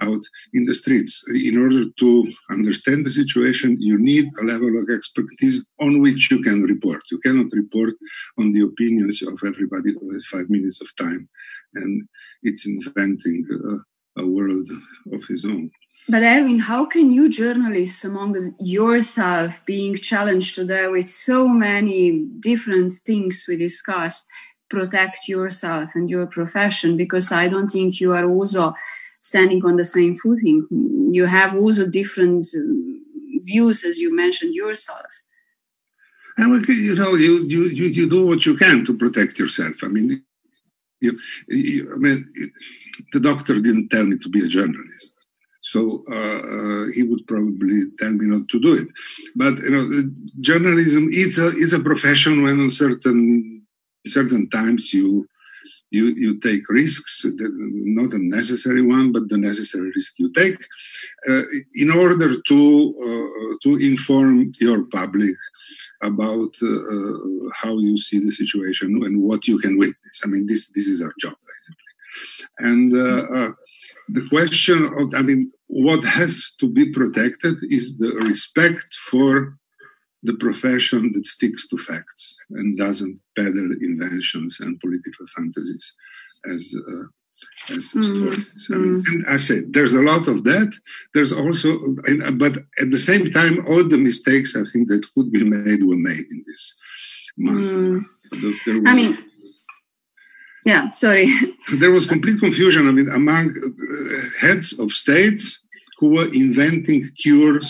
[0.00, 0.22] out
[0.54, 1.24] in the streets.
[1.34, 6.40] In order to understand the situation, you need a level of expertise on which you
[6.40, 7.02] can report.
[7.10, 7.94] You cannot report
[8.38, 11.28] on the opinions of everybody who has five minutes of time,
[11.74, 12.08] and
[12.44, 13.44] it's inventing
[14.16, 14.70] a, a world
[15.12, 15.70] of his own.
[16.08, 22.92] But Ervin, how can you journalists among yourself being challenged today with so many different
[22.92, 24.26] things we discussed
[24.68, 26.96] protect yourself and your profession?
[26.96, 28.74] Because I don't think you are also
[29.20, 30.66] standing on the same footing.
[31.10, 32.60] You have also different uh,
[33.44, 35.06] views, as you mentioned yourself.
[36.36, 39.84] And you know, you, you, you, do what you can to protect yourself.
[39.84, 40.24] I mean,
[41.00, 42.26] you, you, I mean,
[43.12, 45.21] the doctor didn't tell me to be a journalist.
[45.72, 48.88] So uh, uh, he would probably tell me not to do it.
[49.34, 49.84] But you know,
[50.40, 53.22] journalism is a is a profession when on certain
[54.06, 55.26] certain times you
[55.96, 57.24] you you take risks,
[58.00, 60.60] not a necessary one, but the necessary risk you take
[61.30, 62.58] uh, in order to
[63.06, 65.36] uh, to inform your public
[66.02, 67.16] about uh, uh,
[67.60, 70.16] how you see the situation and what you can witness.
[70.24, 71.92] I mean, this this is our job basically.
[72.68, 73.56] And
[74.08, 79.56] the question of, I mean, what has to be protected is the respect for
[80.22, 85.94] the profession that sticks to facts and doesn't peddle inventions and political fantasies
[86.52, 87.04] as uh,
[87.70, 88.04] as mm.
[88.04, 88.68] stories.
[88.70, 89.08] I mean, mm.
[89.08, 90.70] and I said there's a lot of that.
[91.14, 91.68] There's also,
[92.04, 95.84] and, but at the same time, all the mistakes I think that could be made
[95.84, 96.74] were made in this
[97.38, 97.68] month.
[98.34, 98.86] Mm.
[98.86, 99.16] I mean.
[100.64, 101.28] Yeah, sorry.
[101.80, 102.86] There was complete confusion.
[102.86, 105.61] I mean, among uh, heads of states
[106.02, 107.68] who were inventing cures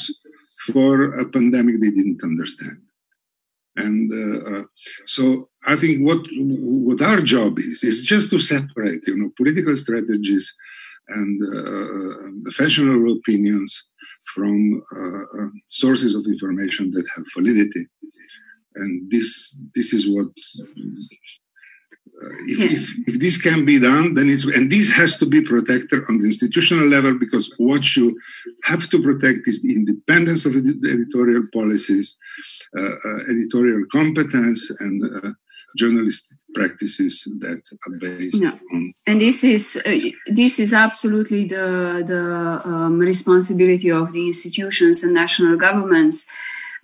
[0.67, 2.81] for a pandemic they didn't understand.
[3.77, 4.65] And uh, uh,
[5.05, 6.21] so I think what
[6.89, 10.45] what our job is is just to separate, you know, political strategies
[11.19, 13.71] and uh, the fashionable opinions
[14.33, 17.85] from uh, uh, sources of information that have validity.
[18.77, 19.29] And this
[19.75, 20.83] this is what uh,
[22.47, 22.79] if, yeah.
[22.79, 26.19] if, if, this can be done, then it's and this has to be protected on
[26.19, 28.19] the institutional level because what you
[28.65, 32.17] have to protect is the independence of editorial policies,
[32.79, 35.31] uh, uh, editorial competence, and uh,
[35.77, 38.59] journalistic practices that are based yeah.
[38.73, 38.93] on.
[39.07, 45.15] And this is uh, this is absolutely the the um, responsibility of the institutions and
[45.15, 46.27] national governments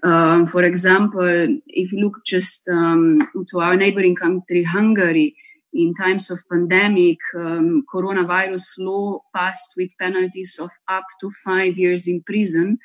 [0.05, 5.35] um, for example, if you look just um, to our neighboring country, Hungary,
[5.73, 12.07] in times of pandemic, um, coronavirus law passed with penalties of up to five years
[12.07, 12.79] in prison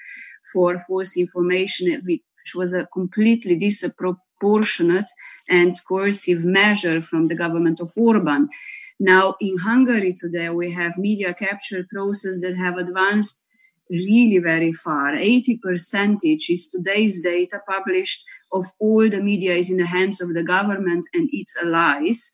[0.52, 2.21] for false information, which
[2.56, 5.10] was a completely disproportionate
[5.49, 8.49] and coercive measure from the government of Orban.
[8.99, 13.42] Now, in Hungary today, we have media capture process that have advanced
[13.93, 15.15] really very far.
[15.15, 20.34] 80 percentage is today's data published of all the media is in the hands of
[20.34, 22.32] the government and its allies.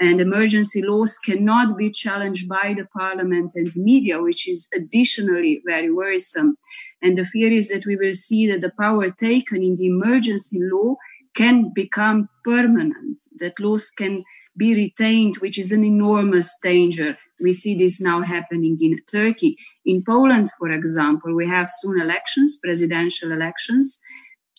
[0.00, 5.92] And emergency laws cannot be challenged by the parliament and media, which is additionally very
[5.92, 6.56] worrisome.
[7.02, 10.58] And the fear is that we will see that the power taken in the emergency
[10.60, 10.96] law
[11.34, 14.22] can become permanent, that laws can
[14.56, 17.16] be retained, which is an enormous danger.
[17.42, 19.56] We see this now happening in Turkey.
[19.84, 23.98] In Poland, for example, we have soon elections, presidential elections,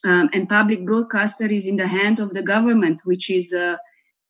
[0.04, 3.80] um, and public broadcaster is in the hand of the government, which is a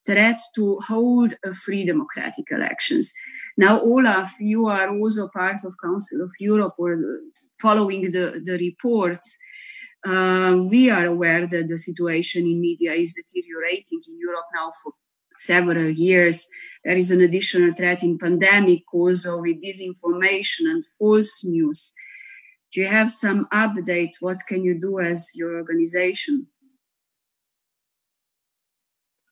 [0.06, 3.12] threat to hold a free democratic elections.
[3.58, 6.98] Now, Olaf, you are also part of Council of Europe or
[7.60, 9.38] following the, the reports.
[10.06, 14.92] Uh, we are aware that the situation in media is deteriorating in Europe now for
[15.38, 16.48] several years.
[16.84, 21.94] There is an additional threat in pandemic also with disinformation and false news.
[22.72, 24.14] Do you have some update?
[24.20, 26.48] What can you do as your organization?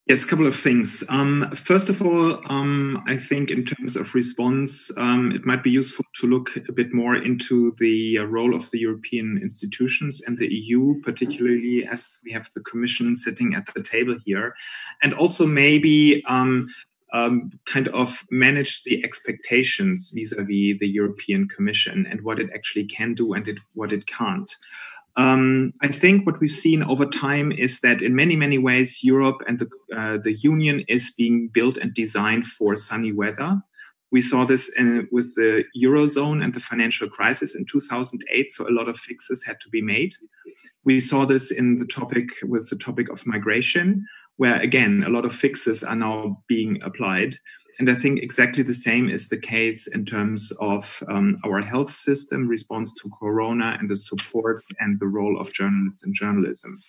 [0.08, 1.04] Yes, a couple of things.
[1.10, 5.70] Um, first of all, um, I think in terms of response, um, it might be
[5.70, 10.40] useful to look a bit more into the uh, role of the European institutions and
[10.40, 14.56] the EU, particularly as we have the Commission sitting at the table here,
[15.04, 16.68] and also maybe um,
[17.14, 23.14] um, kind of manage the expectations vis-a-vis the European Commission and what it actually can
[23.14, 24.52] do and it, what it can't.
[25.18, 29.42] Um, I think what we've seen over time is that in many, many ways, Europe
[29.48, 33.62] and the, uh, the Union is being built and designed for sunny weather.
[34.12, 38.72] We saw this in, with the Eurozone and the financial crisis in 2008, so a
[38.72, 40.14] lot of fixes had to be made.
[40.84, 44.06] We saw this in the topic with the topic of migration,
[44.38, 47.38] where again, a lot of fixes are now being applied.
[47.82, 51.90] And I think exactly the same is the case in terms of um, our health
[51.90, 56.80] system response to Corona and the support and the role of journalists in journalism.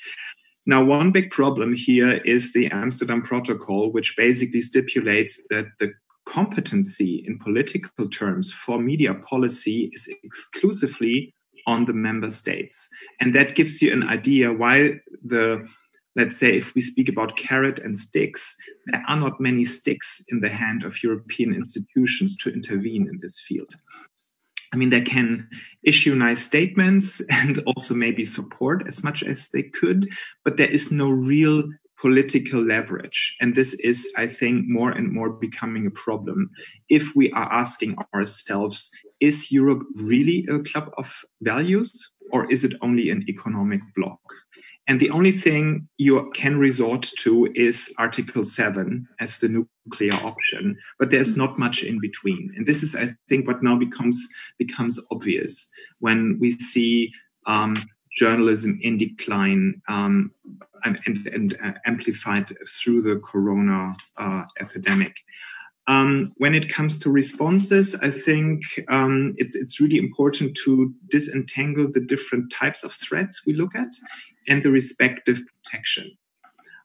[0.67, 5.95] Now, one big problem here is the Amsterdam Protocol, which basically stipulates that the
[6.27, 11.33] competency in political terms for media policy is exclusively
[11.67, 12.87] on the member states.
[13.19, 15.67] And that gives you an idea why the
[16.17, 20.41] let's say if we speak about carrot and sticks, there are not many sticks in
[20.41, 23.75] the hand of European institutions to intervene in this field.
[24.73, 25.49] I mean, they can
[25.83, 30.09] issue nice statements and also maybe support as much as they could,
[30.45, 31.65] but there is no real
[32.01, 33.37] political leverage.
[33.41, 36.51] And this is, I think, more and more becoming a problem
[36.89, 38.91] if we are asking ourselves
[39.21, 44.19] is Europe really a club of values or is it only an economic bloc?
[44.89, 50.77] And the only thing you can resort to is Article 7 as the nuclear option,
[50.99, 52.51] but there's not much in between.
[52.57, 54.29] And this is, I think, what now becomes
[54.59, 55.71] becomes obvious
[56.01, 57.13] when we see
[57.47, 57.75] um,
[58.19, 60.33] journalism in decline um,
[60.85, 65.17] and, and, and uh, amplified through the corona uh, epidemic.
[65.89, 71.89] Um, when it comes to responses, I think um, it's it's really important to disentangle
[71.93, 73.93] the different types of threats we look at
[74.49, 76.17] and the respective protection.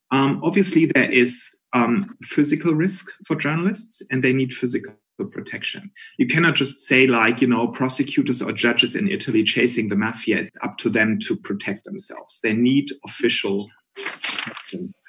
[0.10, 1.38] Um, obviously, there is
[1.74, 4.96] um, physical risk for journalists, and they need physical
[5.26, 5.92] protection.
[6.18, 10.38] You cannot just say, like, you know, prosecutors or judges in Italy chasing the mafia,
[10.38, 12.40] it's up to them to protect themselves.
[12.42, 13.70] They need official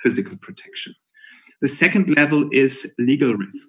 [0.03, 0.95] physical protection.
[1.61, 3.69] The second level is legal risk,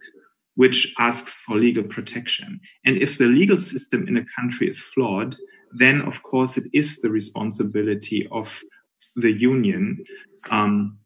[0.56, 2.60] which asks for legal protection.
[2.86, 5.36] And if the legal system in a country is flawed,
[5.72, 8.62] then of course it is the responsibility of
[9.16, 10.04] the union
[10.50, 10.98] um,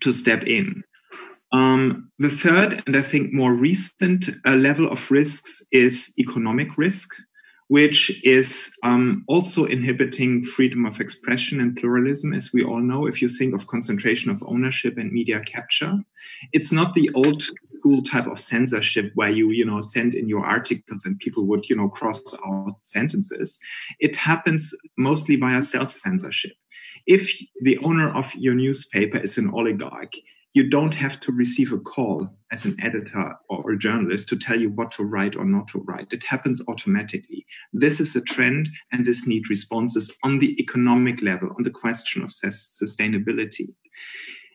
[0.00, 0.82] to step in.
[1.52, 7.14] Um, the third, and I think more recent uh, level of risks is economic risk,
[7.68, 13.06] which is um, also inhibiting freedom of expression and pluralism, as we all know.
[13.06, 15.98] If you think of concentration of ownership and media capture,
[16.52, 20.44] it's not the old school type of censorship where you, you know, send in your
[20.44, 23.60] articles and people would, you know, cross out sentences.
[24.00, 26.52] It happens mostly via self censorship.
[27.06, 27.30] If
[27.62, 30.14] the owner of your newspaper is an oligarch,
[30.54, 34.58] you don't have to receive a call as an editor or a journalist to tell
[34.58, 36.08] you what to write or not to write.
[36.10, 37.44] It happens automatically.
[37.72, 42.22] This is a trend, and this need responses on the economic level, on the question
[42.22, 43.68] of sustainability.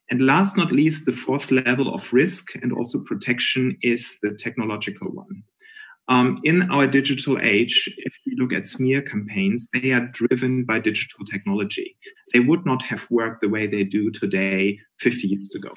[0.09, 5.09] And last not least, the fourth level of risk and also protection is the technological
[5.11, 5.43] one.
[6.09, 10.79] Um, in our digital age, if we look at smear campaigns, they are driven by
[10.79, 11.95] digital technology.
[12.33, 15.71] They would not have worked the way they do today 50 years ago.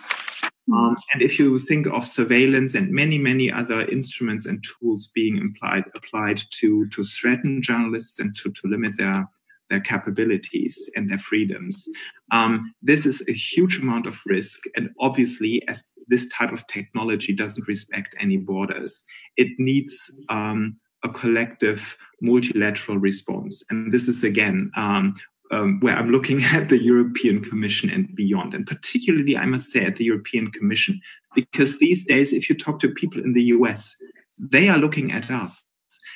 [0.73, 5.37] Um, and if you think of surveillance and many, many other instruments and tools being
[5.37, 9.29] implied, applied to, to threaten journalists and to, to limit their,
[9.71, 11.89] their capabilities and their freedoms,
[12.33, 14.61] um, this is a huge amount of risk.
[14.77, 19.05] And obviously, as this type of technology doesn't respect any borders.
[19.37, 23.63] It needs um, a collective multilateral response.
[23.71, 25.15] And this is again um,
[25.51, 29.85] um, where I'm looking at the European Commission and beyond, and particularly, I must say,
[29.85, 30.99] at the European Commission,
[31.35, 33.95] because these days, if you talk to people in the US,
[34.39, 35.67] they are looking at us.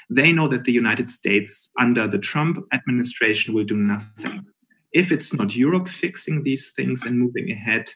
[0.09, 4.45] They know that the United States, under the Trump administration, will do nothing.
[4.93, 7.89] If it's not Europe fixing these things and moving ahead,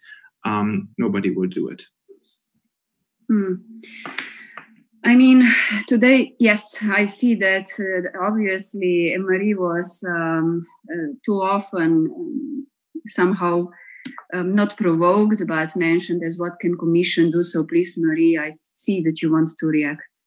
[0.45, 1.83] um, nobody will do it.
[3.29, 3.55] Hmm.
[5.05, 5.47] I mean,
[5.87, 10.61] today, yes, I see that uh, obviously Marie was um,
[10.91, 12.67] uh, too often um,
[13.07, 13.69] somehow
[14.33, 17.43] um, not provoked, but mentioned as what can Commission do.
[17.43, 20.24] So please, Marie, I see that you want to react.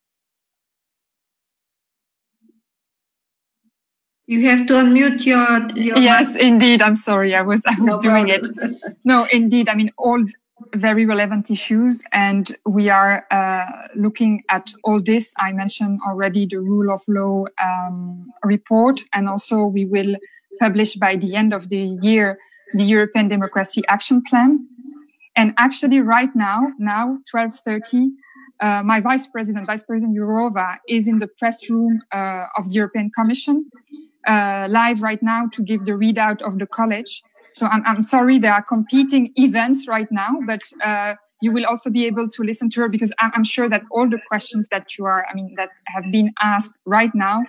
[4.28, 5.70] You have to unmute your.
[5.74, 6.42] your yes, mic.
[6.42, 6.82] indeed.
[6.82, 7.34] I'm sorry.
[7.34, 8.46] I was I was no doing it.
[9.04, 9.70] No, indeed.
[9.70, 10.22] I mean, all
[10.74, 15.32] very relevant issues, and we are uh, looking at all this.
[15.38, 20.16] I mentioned already the rule of law um, report, and also we will
[20.60, 22.38] publish by the end of the year
[22.74, 24.68] the European Democracy Action Plan.
[25.36, 28.10] And actually, right now, now 12:30,
[28.60, 32.74] uh, my vice president, Vice President Jourova, is in the press room uh, of the
[32.74, 33.70] European Commission,
[34.28, 37.22] live right now to give the readout of the college.
[37.54, 41.90] So I'm, I'm sorry, there are competing events right now, but uh, you will also
[41.90, 44.96] be able to listen to her because I'm, I'm, sure that all the questions that
[44.98, 47.44] you are, I mean, that have been asked right now,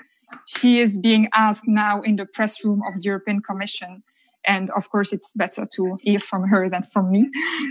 [0.45, 4.03] she is being asked now in the press room of the European Commission.
[4.49, 7.29] And of course, it's better to hear from her than from me.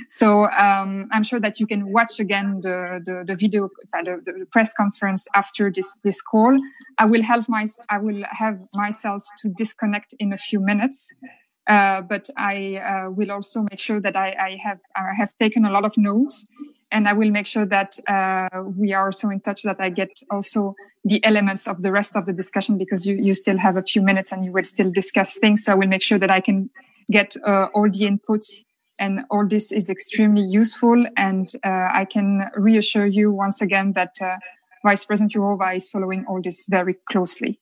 [0.09, 4.47] So um, I'm sure that you can watch again the, the, the video, the, the,
[4.47, 6.57] press conference after this, this call.
[6.97, 11.13] I will have my, I will have myself to disconnect in a few minutes.
[11.69, 15.67] Uh, but I uh, will also make sure that I, I have I have taken
[15.67, 16.47] a lot of notes,
[16.93, 20.11] and I will make sure that uh, we are so in touch that I get
[20.31, 20.75] also
[21.05, 24.03] the elements of the rest of the discussion because you you still have a few
[24.03, 25.65] minutes and you will still discuss things.
[25.65, 26.71] So I will make sure that I can
[27.11, 28.49] get uh, all the inputs,
[29.01, 31.07] and all this is extremely useful.
[31.17, 34.17] And uh, I can reassure you once again that
[34.85, 37.61] Vice President Jourova is following all this very closely.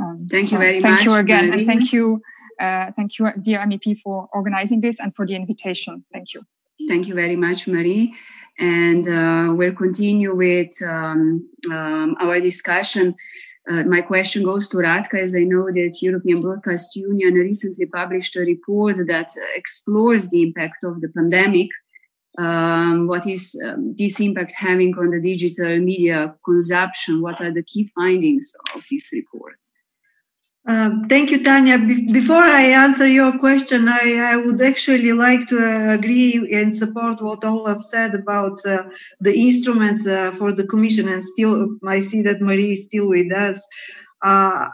[0.00, 1.04] Um, thank so you very thank much.
[1.04, 2.20] Thank you again, and thank you
[2.60, 6.04] uh, thank you, dear MEP, for organizing this and for the invitation.
[6.12, 6.42] Thank you.
[6.88, 8.14] Thank you very much, Marie.
[8.58, 13.14] And uh, we'll continue with um, um, our discussion.
[13.68, 18.36] Uh, my question goes to Radka, as I know that European Broadcast Union recently published
[18.36, 21.70] a report that explores the impact of the pandemic.
[22.36, 27.22] Um, what is um, this impact having on the digital media consumption?
[27.22, 29.56] What are the key findings of this report?
[30.66, 31.78] Uh, thank you, Tanya.
[31.78, 36.74] Be- before I answer your question, I, I would actually like to uh, agree and
[36.74, 38.84] support what all have said about uh,
[39.20, 41.08] the instruments uh, for the Commission.
[41.08, 43.62] And still, I see that Marie is still with us.
[44.22, 44.68] Uh,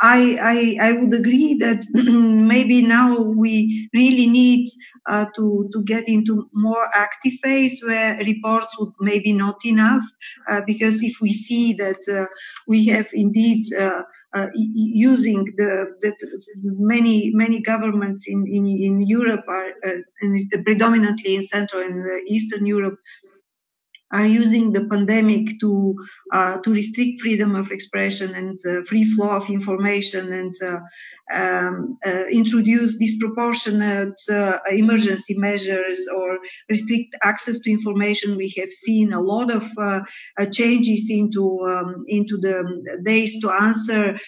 [0.00, 4.68] I, I, I would agree that maybe now we really need
[5.08, 10.02] uh, to to get into more active phase where reports would maybe not enough
[10.66, 12.28] because if we see that
[12.66, 13.64] we have indeed
[14.34, 16.16] uh, using the that
[16.62, 22.66] many many governments in in, in Europe are uh, and predominantly in Central and Eastern
[22.66, 22.98] Europe
[24.14, 25.96] are using the pandemic to
[26.32, 30.80] uh, to restrict freedom of expression and uh, free flow of information and uh,
[31.32, 36.38] um, uh, introduce disproportionate uh, emergency measures or
[36.68, 38.36] restrict access to information.
[38.36, 39.64] We have seen a lot of
[40.52, 42.56] changes into um, into the
[43.04, 44.18] days to answer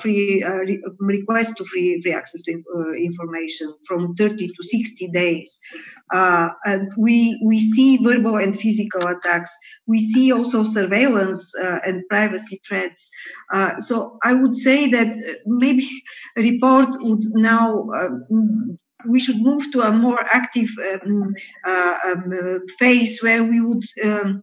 [0.00, 2.52] free re- requests to free free access to
[2.96, 5.58] information from 30 to 60 days.
[6.12, 9.50] and we we see verbal and physical attacks.
[9.86, 13.10] We see also surveillance and privacy threats.
[13.80, 15.88] so I would say that maybe
[16.36, 22.58] report would now um, we should move to a more active um, uh, um, uh,
[22.78, 24.42] phase where we would um,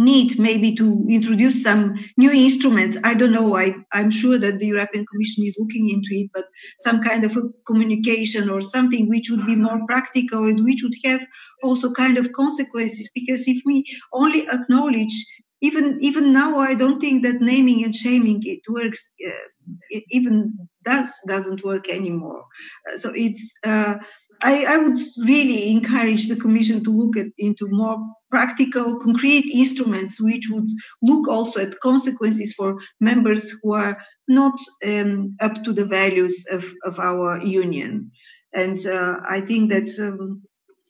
[0.00, 2.96] need maybe to introduce some new instruments.
[3.04, 3.56] I don't know.
[3.56, 6.46] I, I'm sure that the European Commission is looking into it, but
[6.78, 10.94] some kind of a communication or something which would be more practical and which would
[11.04, 11.20] have
[11.62, 13.10] also kind of consequences.
[13.14, 15.14] Because if we only acknowledge
[15.62, 19.46] even even now i don't think that naming and shaming it works uh,
[19.90, 22.44] it even does doesn't work anymore
[22.90, 23.96] uh, so it's uh,
[24.42, 27.98] I, I, would really encourage the commission to look at into more
[28.30, 30.70] practical concrete instruments which would
[31.02, 33.96] look also at consequences for members who are
[34.28, 38.10] not um, up to the values of, of our union.
[38.52, 40.42] And uh, i think that um,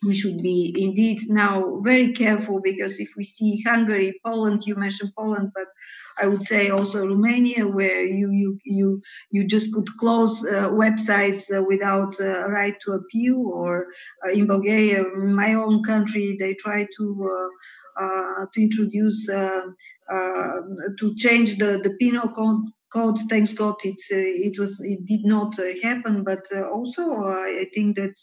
[0.05, 5.12] we should be indeed now very careful because if we see Hungary, Poland, you mentioned
[5.16, 5.66] Poland, but
[6.22, 11.40] I would say also Romania, where you you you you just could close uh, websites
[11.50, 13.86] uh, without a uh, right to appeal, or
[14.24, 15.04] uh, in Bulgaria,
[15.42, 17.06] my own country, they try to.
[17.34, 17.50] Uh,
[17.96, 22.28] uh, to introduce to change the the penal
[22.94, 24.00] code thanks god it
[24.46, 25.52] it was it did not
[25.82, 26.44] happen but
[26.74, 27.02] also
[27.60, 28.16] i think that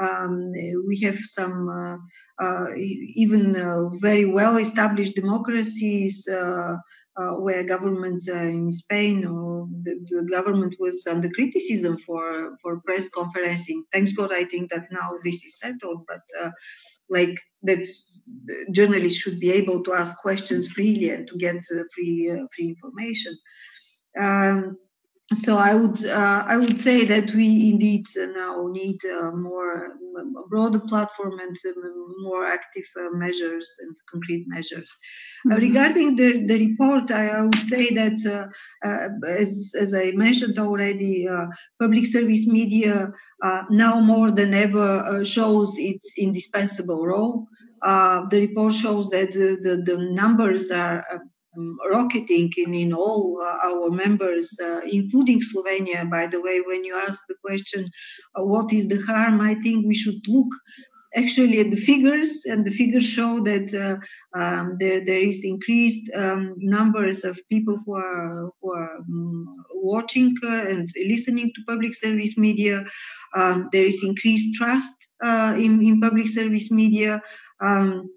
[0.00, 0.52] um,
[0.86, 1.96] we have some uh,
[2.44, 6.26] uh, even uh, very well established democracies.
[7.16, 12.80] Uh, where governments uh, in Spain or the, the, government was under criticism for for
[12.82, 13.80] press conferencing.
[13.92, 16.06] Thanks God, I think that now this is settled.
[16.06, 16.50] But uh,
[17.08, 17.84] like that,
[18.70, 23.36] journalists should be able to ask questions freely and to get free free information.
[24.16, 24.78] Um,
[25.32, 30.48] so I would uh, I would say that we indeed now need uh, more a
[30.48, 34.98] broader platform and um, more active uh, measures and concrete measures.
[35.46, 35.62] Uh, mm-hmm.
[35.62, 40.58] regarding the, the report, I, I would say that uh, uh, as as I mentioned
[40.58, 41.28] already,
[41.80, 43.12] public service media
[43.70, 47.46] now more than ever shows its indispensable role.
[47.82, 51.04] the report shows that the, the, the numbers are
[51.90, 56.08] rocketing in, in all uh, our members, uh, including Slovenia.
[56.08, 57.90] By the way, when you ask the question,
[58.34, 60.48] uh, what is the harm, I think we should look
[61.16, 66.08] actually at the figures, and the figures show that uh, um, there, there is increased
[66.14, 69.44] um, numbers of people who are, who are um,
[69.74, 72.84] watching uh, and listening to public service media.
[73.34, 77.20] Um, there is increased trust uh, in, in public service media.
[77.60, 78.08] Um,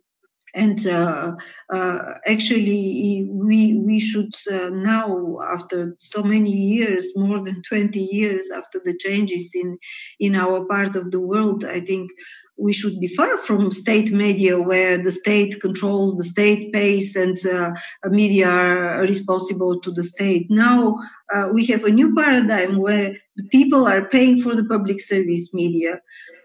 [0.54, 1.36] and uh,
[1.72, 8.52] uh, actually we we should uh, now after so many years more than 20 years
[8.52, 9.78] after the changes in
[10.20, 12.12] in our part of the world i think
[12.58, 17.38] we should be far from state media where the state controls the state pays and
[17.48, 17.72] uh,
[18.10, 20.48] media are responsible to the state.
[20.50, 20.98] Now
[21.34, 25.54] uh, we have a new paradigm where the people are paying for the public service
[25.54, 26.00] media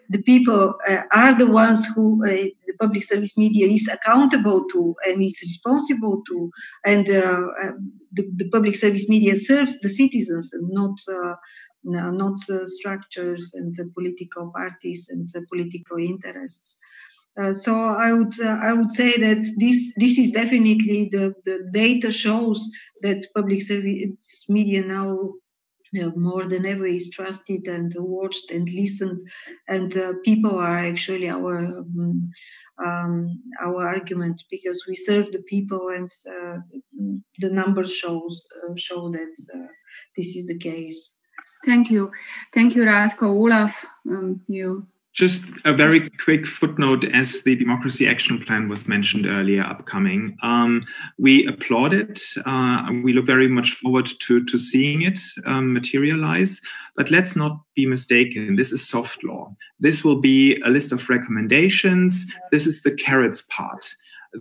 [0.08, 4.94] the people uh, are the ones who uh, the public service media is accountable to
[5.06, 6.50] and is responsible to,
[6.84, 7.72] and uh, uh
[8.12, 11.34] the, the, public service media serves the citizens and not uh,
[11.84, 16.78] not structures and political parties and political interests.
[17.38, 21.70] Uh, so I would uh, I would say that this this is definitely the, the
[21.72, 22.68] data shows
[23.02, 25.34] that public service media now
[26.16, 29.20] more than ever is trusted and watched and listened
[29.68, 32.30] and uh, people are actually our um,
[32.84, 36.58] um, our argument because we serve the people and uh,
[37.38, 39.66] the numbers shows uh, show that uh,
[40.16, 41.16] this is the case.
[41.64, 42.10] Thank you,
[42.52, 43.24] thank you, Radka.
[43.24, 44.86] Olaf, um, you
[45.18, 50.36] just a very quick footnote as the Democracy Action Plan was mentioned earlier, upcoming.
[50.42, 50.86] Um,
[51.18, 52.22] we applaud it.
[52.46, 56.60] Uh, we look very much forward to, to seeing it um, materialize.
[56.96, 58.54] But let's not be mistaken.
[58.54, 59.52] This is soft law.
[59.80, 62.32] This will be a list of recommendations.
[62.52, 63.92] This is the carrots part.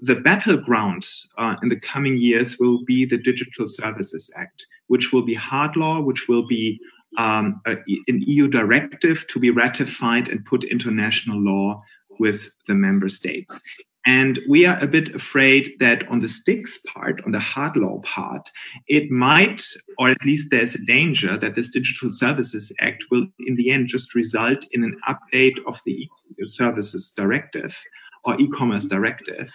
[0.04, 1.08] The battleground
[1.40, 5.76] uh, in the coming years will be the Digital Services Act, which will be hard
[5.76, 6.80] law, which will be
[7.18, 7.72] um, a,
[8.08, 11.82] an EU directive to be ratified and put into national law
[12.20, 13.62] with the member states.
[14.06, 18.00] And we are a bit afraid that on the sticks part, on the hard law
[18.04, 18.50] part,
[18.88, 19.62] it might,
[19.98, 23.90] or at least there's a danger that this Digital Services Act will, in the end,
[23.90, 26.08] just result in an update of the
[26.46, 27.78] Services Directive
[28.24, 29.54] or e commerce directive,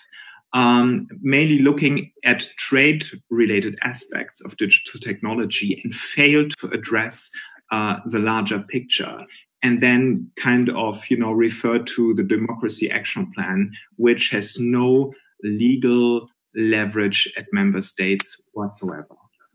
[0.53, 7.30] um, mainly looking at trade related aspects of digital technology and fail to address
[7.70, 9.24] uh, the larger picture.
[9.64, 15.12] And then kind of you know refer to the democracy action plan which has no
[15.44, 16.26] legal
[16.57, 19.14] leverage at member states whatsoever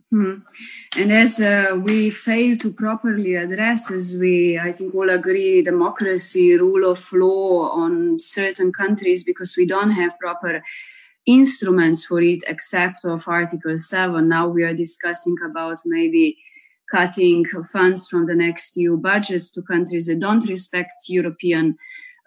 [0.10, 0.36] Hmm.
[0.96, 6.58] And as uh, we fail to properly address, as we, I think, all agree, democracy,
[6.58, 10.62] rule of law on certain countries, because we don't have proper
[11.26, 14.30] instruments for it, except of Article Seven.
[14.30, 16.38] Now we are discussing about maybe
[16.90, 21.76] cutting funds from the next EU budget to countries that don't respect European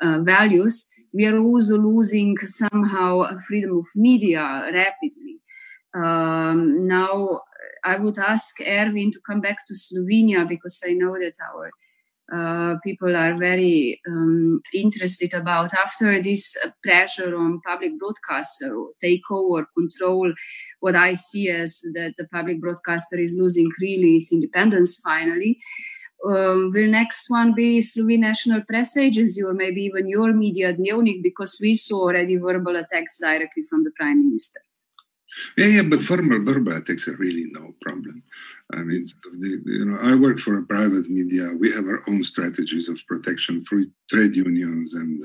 [0.00, 5.40] uh, values, we are also losing somehow freedom of media rapidly.
[5.94, 7.40] Um, now,
[7.84, 11.70] I would ask Ervin to come back to Slovenia because I know that our
[12.32, 19.66] uh, people are very um, interested about after this pressure on public broadcaster take over
[19.76, 20.32] control
[20.78, 25.58] what i see as that the public broadcaster is losing really its independence finally
[26.24, 31.22] um, will next one be Slovene National Press Agency or maybe even your media Dnevnik
[31.22, 34.60] because we saw already verbal attacks directly from the Prime Minister?
[35.56, 38.22] Yeah, yeah, but formal attacks are really no problem.
[38.72, 39.06] I mean,
[39.40, 41.50] the, you know, I work for a private media.
[41.58, 45.22] We have our own strategies of protection through trade unions and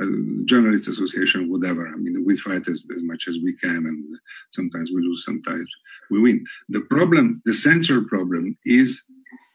[0.00, 1.86] uh, journalists association, whatever.
[1.86, 4.04] I mean, we fight as, as much as we can, and
[4.50, 5.66] sometimes we lose, sometimes
[6.10, 6.44] we win.
[6.68, 9.02] The problem, the central problem, is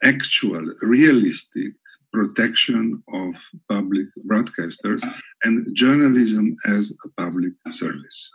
[0.03, 1.73] actual, realistic
[2.13, 3.35] protection of
[3.69, 5.03] public broadcasters
[5.43, 8.31] and journalism as a public service.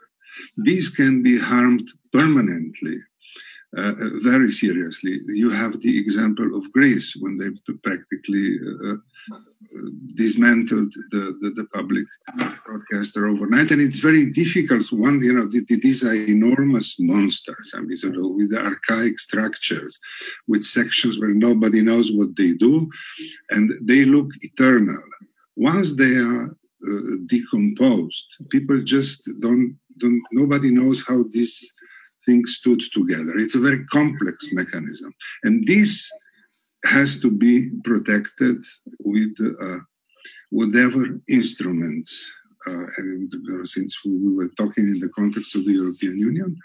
[0.56, 2.98] These can be harmed permanently
[3.74, 5.20] uh, uh, very seriously.
[5.24, 7.48] You have the example of Greece when they
[7.82, 8.96] practically uh,
[9.34, 9.38] uh,
[10.14, 12.04] dismantled the, the, the, public
[12.66, 13.70] broadcaster overnight.
[13.70, 14.84] And it's very difficult.
[14.92, 17.72] One, you know, these are enormous monsters.
[17.74, 19.98] I mean, sort of with the archaic structures,
[20.46, 22.90] with sections where nobody knows what they do,
[23.50, 25.02] and they look eternal.
[25.56, 29.78] Once they are uh, decomposed, people just don't,
[30.32, 31.72] nobody knows how this
[32.26, 33.32] things stood together.
[33.36, 35.12] It's a very complex mechanism.
[35.42, 36.10] And this
[36.84, 38.58] has to be protected
[39.00, 39.78] with uh,
[40.50, 42.30] whatever instruments,
[42.66, 42.84] uh,
[43.64, 46.56] since we were talking in the context of the European Union,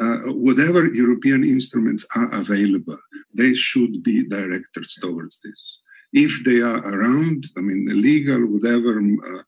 [0.00, 2.96] uh, whatever European instruments are available,
[3.34, 5.80] they should be directed towards this.
[6.12, 9.42] If they are around, I mean, legal, whatever, uh,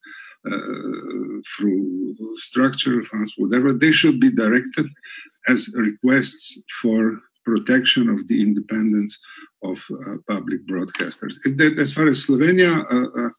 [0.45, 4.87] through structural funds, whatever, they should be directed
[5.49, 9.19] as requests for protection of the independence
[9.63, 11.35] of uh, public broadcasters.
[11.79, 13.31] as far as Slovenia uh, uh,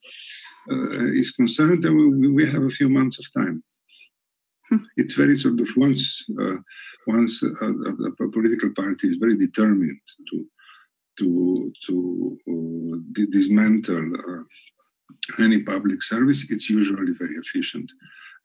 [0.71, 3.63] uh is concerned, we, we, have a few months of time.
[4.69, 4.83] Hmm.
[4.97, 6.57] It's very sort of once uh,
[7.07, 7.69] once a,
[8.23, 9.99] a, political party is very determined
[10.29, 10.37] to
[11.19, 11.27] to
[11.85, 14.09] to uh, dismantle
[15.39, 17.91] any public service, it's usually very efficient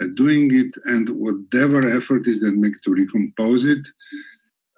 [0.03, 3.87] at doing it, and whatever effort is then made to recompose it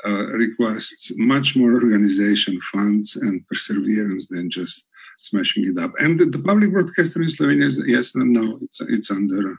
[0.05, 4.85] uh, requires much more organization, funds, and perseverance than just
[5.19, 5.93] smashing it up.
[6.01, 9.57] And the, the public broadcaster in Slovenia, is, yes and no, it's it's under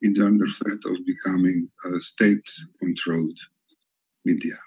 [0.00, 3.38] it's under threat of becoming a state-controlled
[4.24, 4.58] media.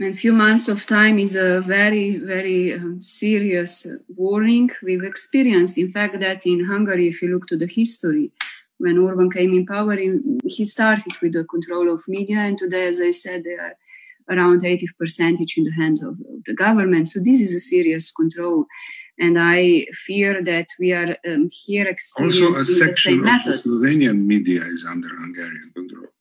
[0.00, 4.70] A few months of time is a very, very um, serious warning.
[4.82, 8.32] We've experienced, in fact, that in Hungary, if you look to the history,
[8.78, 13.00] when Orban came in power, he started with the control of media, and today, as
[13.00, 13.76] I said, they are
[14.28, 17.08] around 80 percentage in the hands of, the government.
[17.08, 18.66] So this is a serious control.
[19.18, 24.26] And I fear that we are um, here experiencing also a section of the Slovenian
[24.26, 26.13] media is under Hungarian control.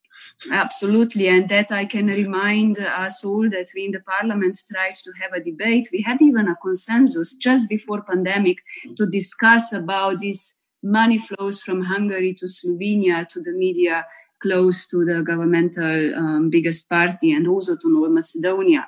[0.51, 5.11] Absolutely, and that I can remind us all that we in the parliament tried to
[5.21, 5.87] have a debate.
[5.91, 8.57] We had even a consensus just before pandemic
[8.97, 14.05] to discuss about this money flows from Hungary to Slovenia to the media
[14.41, 18.85] close to the governmental um, biggest party and also to North Macedonia.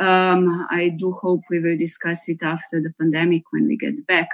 [0.00, 4.28] Um, I do hope we will discuss it after the pandemic when we get back.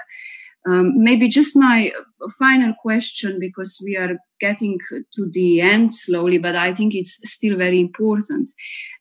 [0.67, 1.91] Um, maybe just my
[2.39, 7.57] final question because we are getting to the end slowly, but I think it's still
[7.57, 8.51] very important.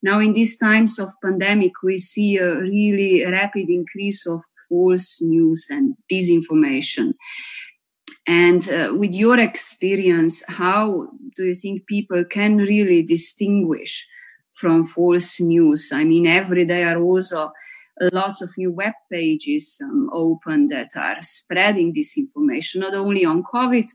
[0.02, 5.68] Now, in these times of pandemic, we see a really rapid increase of false news
[5.70, 7.14] and disinformation.
[8.26, 14.06] And uh, with your experience, how do you think people can really distinguish
[14.54, 15.90] from false news?
[15.92, 17.52] I mean, every day are also
[18.12, 23.42] lots of new web pages um, open that are spreading this information, not only on
[23.42, 23.86] COVID,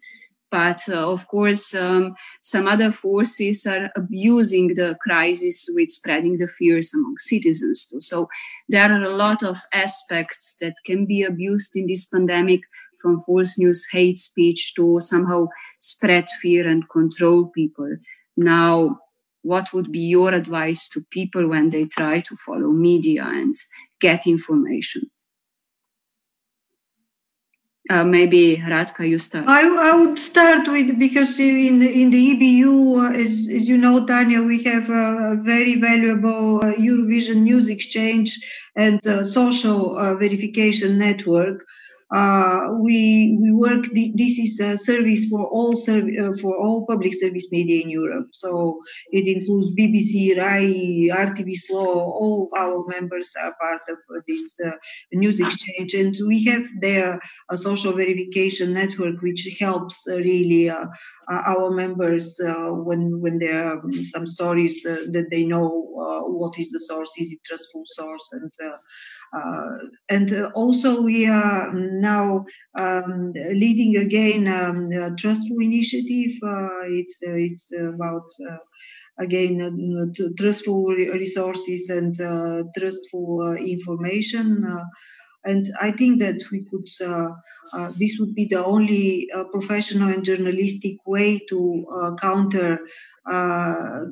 [0.52, 6.47] but uh, of course, um, some other forces are abusing the crisis with spreading the
[6.47, 8.02] fears among citizens too.
[8.02, 8.28] So
[8.68, 12.62] there are a lot of aspects that can be abused in this pandemic
[13.02, 15.47] from false news, hate speech to somehow
[15.80, 17.95] spread fear and control people.
[18.36, 18.99] Now,
[19.43, 23.56] what would be your advice to people when they try to follow media and
[23.99, 25.10] get information?
[27.90, 29.46] Uh, maybe Radka, you start.
[29.48, 33.78] I, I would start with because in the, in the EBU, uh, as, as you
[33.78, 38.40] know, Tanya, we have a very valuable uh, Eurovision News Exchange
[38.76, 41.66] and uh, social uh, verification network
[42.12, 43.86] uh, we we work.
[43.93, 48.28] This is a service for all serv- uh, for all public service media in Europe.
[48.34, 48.82] So
[49.12, 51.88] it includes BBC, RAI, RTV SLO.
[52.22, 53.97] All our members are part of
[54.28, 54.72] this uh,
[55.14, 60.88] news exchange, and we have there a social verification network which helps uh, really uh,
[61.30, 65.70] uh, our members when when there are some stories that they know
[66.28, 68.76] what is the source, is it trustful source, and uh,
[69.34, 72.46] and uh, also we are now
[72.78, 76.34] um, leading again um, a trustful initiative.
[76.44, 78.30] Uh, it's it's about
[79.18, 84.66] again uh, trustful resources and uh, trustful uh, information
[85.44, 86.88] and i think that we could
[87.98, 91.86] this would be the only professional and journalistic way to
[92.22, 92.80] counter
[93.30, 94.05] uh,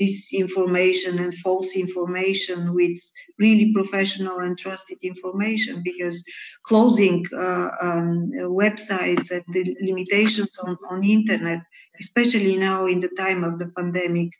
[0.00, 2.98] disinformation and false information with
[3.38, 6.22] really professional and trusted information because
[6.64, 8.30] closing uh, um,
[8.62, 11.60] websites and the limitations on, on internet
[12.00, 14.30] especially now in the time of the pandemic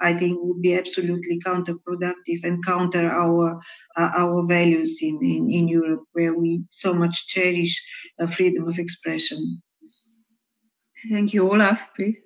[0.00, 3.60] I think would be absolutely counterproductive and counter our
[3.96, 7.74] uh, our values in, in, in Europe, where we so much cherish
[8.18, 9.60] uh, freedom of expression.
[11.10, 11.90] Thank you, Olaf.
[11.94, 12.16] Please.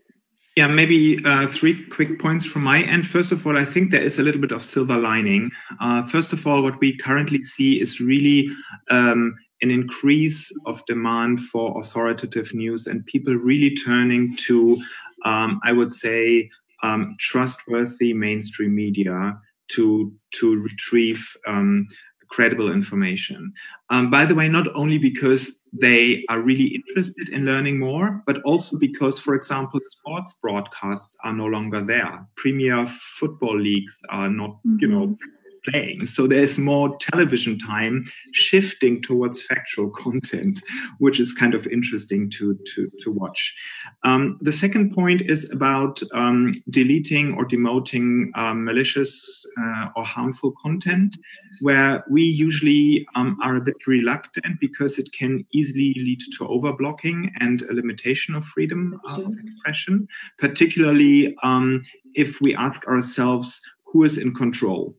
[0.56, 3.08] Yeah, maybe uh, three quick points from my end.
[3.08, 5.50] First of all, I think there is a little bit of silver lining.
[5.80, 8.48] Uh, first of all, what we currently see is really
[8.88, 14.80] um, an increase of demand for authoritative news and people really turning to,
[15.24, 16.48] um, I would say,
[16.84, 19.36] um, trustworthy mainstream media
[19.68, 21.86] to to retrieve um,
[22.34, 23.52] credible information.
[23.90, 28.42] Um, by the way, not only because they are really interested in learning more, but
[28.42, 32.26] also because, for example, sports broadcasts are no longer there.
[32.36, 34.76] Premier football leagues are not, mm-hmm.
[34.80, 35.30] you know, mm-hmm
[35.64, 36.06] playing.
[36.06, 40.60] So there's more television time shifting towards factual content,
[40.98, 43.54] which is kind of interesting to, to, to watch.
[44.02, 50.52] Um, the second point is about um, deleting or demoting um, malicious uh, or harmful
[50.62, 51.16] content,
[51.60, 57.30] where we usually um, are a bit reluctant because it can easily lead to overblocking
[57.40, 60.06] and a limitation of freedom uh, of expression,
[60.38, 61.82] particularly um,
[62.14, 64.94] if we ask ourselves who is in control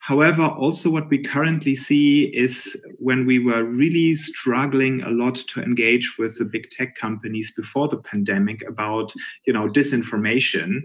[0.00, 5.62] However, also what we currently see is when we were really struggling a lot to
[5.62, 9.12] engage with the big tech companies before the pandemic about,
[9.46, 10.80] you know, disinformation.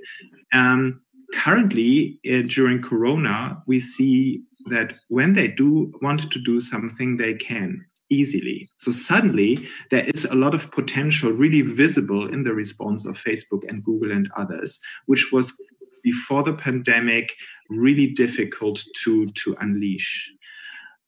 [0.54, 1.02] Um,
[1.34, 7.36] currently, uh, during Corona, we see that when they do want to do something, they
[7.36, 8.70] can easily.
[8.78, 13.64] So suddenly there is a lot of potential really visible in the response of Facebook
[13.68, 15.60] and Google and others, which was
[16.06, 17.36] before the pandemic
[17.70, 20.32] really difficult to, to unleash.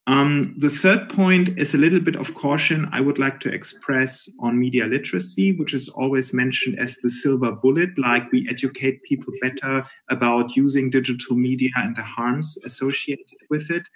[0.08, 4.30] Um, the third point is a little bit of caution I would like to express
[4.40, 9.34] on media literacy, which is always mentioned as the silver bullet, like we educate people
[9.42, 13.88] better about using digital media and the harms associated with it.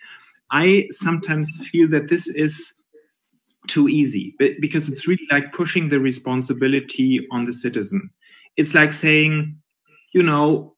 [0.51, 2.73] I sometimes feel that this is
[3.67, 8.09] too easy because it's really like pushing the responsibility on the citizen.
[8.57, 9.55] It's like saying,
[10.13, 10.75] you know,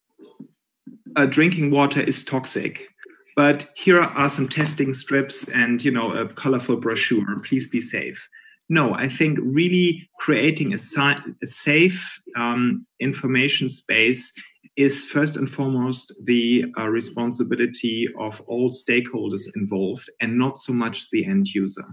[1.16, 2.88] uh, drinking water is toxic,
[3.36, 7.40] but here are some testing strips and you know a colorful brochure.
[7.44, 8.28] Please be safe.
[8.70, 14.34] No, I think really creating a, a safe um, information space
[14.76, 21.10] is first and foremost the uh, responsibility of all stakeholders involved and not so much
[21.12, 21.86] the end user.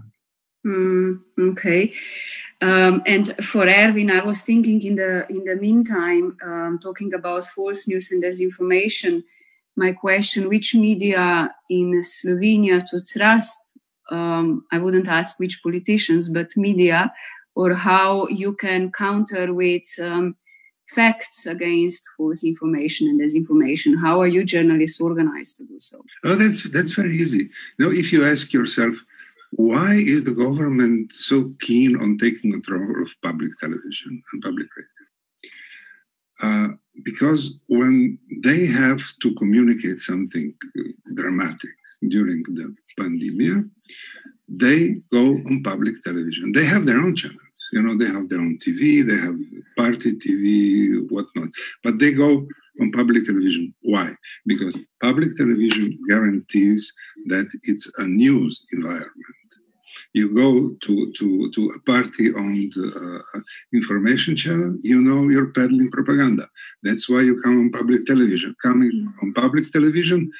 [0.65, 1.93] Mm, okay.
[2.61, 7.43] Um, and for Ervin, I was thinking in the in the meantime, um, talking about
[7.43, 9.23] false news and disinformation.
[9.75, 13.79] My question: Which media in Slovenia to trust?
[14.11, 17.11] Um, I wouldn't ask which politicians, but media,
[17.55, 20.35] or how you can counter with um,
[20.87, 23.99] facts against false information and disinformation.
[23.99, 26.03] How are you journalists organized to do so?
[26.25, 27.49] Oh, that's that's very easy.
[27.77, 28.97] You know, if you ask yourself
[29.51, 34.87] why is the government so keen on taking control of public television and public radio?
[36.41, 36.67] Uh,
[37.03, 40.53] because when they have to communicate something
[41.15, 41.69] dramatic
[42.07, 43.65] during the pandemic,
[44.47, 46.51] they go on public television.
[46.53, 47.39] They have their own channels.
[47.73, 49.37] You know, they have their own TV, they have
[49.77, 51.49] party TV, whatnot.
[51.83, 52.47] But they go
[52.81, 53.73] on public television.
[53.81, 54.13] Why?
[54.45, 56.91] Because public television guarantees
[57.27, 59.35] that it's a news environment
[60.13, 63.39] you go to, to, to a party on the uh,
[63.73, 66.49] information channel, you know you're peddling propaganda.
[66.83, 68.55] That's why you come on public television.
[68.61, 69.23] Coming mm.
[69.23, 70.31] on public television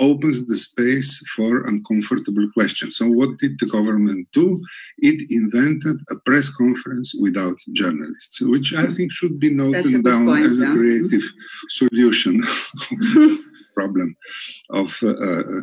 [0.00, 2.96] opens the space for uncomfortable questions.
[2.96, 4.60] So, what did the government do?
[4.98, 10.44] It invented a press conference without journalists, which I think should be noted down point,
[10.46, 10.72] as yeah.
[10.72, 11.22] a creative
[11.68, 12.42] solution
[13.74, 14.16] problem
[14.70, 15.62] of, uh, uh,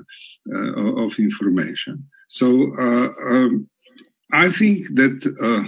[0.55, 2.03] uh, of information.
[2.29, 3.67] So uh, um,
[4.31, 5.67] I think that uh,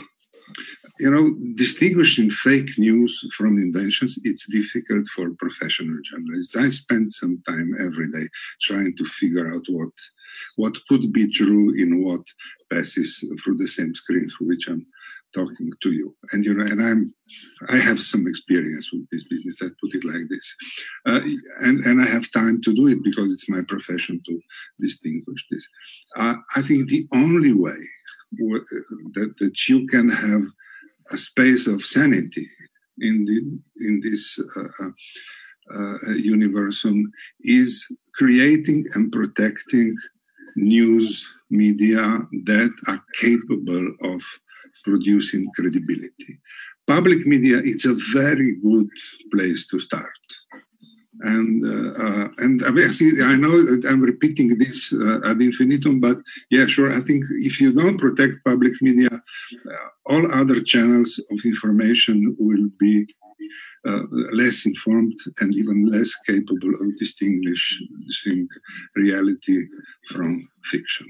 [1.00, 6.56] you know distinguishing fake news from inventions it's difficult for professional journalists.
[6.56, 8.30] I spend some time every day
[8.62, 9.94] trying to figure out what
[10.56, 12.22] what could be true in what
[12.72, 14.86] passes through the same screen through which I'm
[15.34, 16.16] talking to you.
[16.32, 17.14] And you know, and I'm
[17.70, 19.62] I have some experience with this business.
[19.62, 20.56] I put it like this,
[21.06, 21.22] uh,
[21.62, 24.40] and and I have time to do it because it's my profession to
[24.80, 25.68] distinguish this.
[26.18, 27.82] Uh, I think the only way
[28.38, 28.66] w-
[29.14, 30.44] that that you can have
[31.12, 32.48] a space of sanity
[33.00, 34.92] in the in this uh, uh,
[35.74, 37.04] uh universum
[37.42, 39.96] is creating and protecting
[40.56, 44.22] news media that are capable of
[44.84, 46.40] producing credibility.
[46.88, 48.90] Public media, it's a very good
[49.32, 50.06] place to start.
[51.24, 52.62] And uh, uh, and
[52.96, 53.54] see, I know
[53.88, 56.18] I'm repeating this uh, ad infinitum, but
[56.50, 56.92] yeah, sure.
[56.92, 62.70] I think if you don't protect public media, uh, all other channels of information will
[62.80, 63.06] be
[63.88, 68.48] uh, less informed and even less capable of distinguishing
[68.96, 69.60] reality
[70.10, 71.08] from fiction.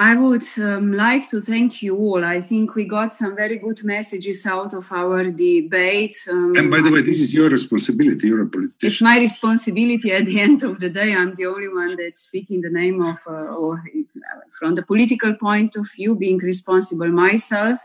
[0.00, 2.24] I would um, like to thank you all.
[2.24, 6.14] I think we got some very good messages out of our debate.
[6.30, 8.28] Um, and by the way, this is your responsibility.
[8.28, 8.78] You're a politician.
[8.80, 10.12] It's my responsibility.
[10.12, 13.02] At the end of the day, I'm the only one that that's speaking the name
[13.02, 17.80] of, uh, or uh, from the political point of view, being responsible myself.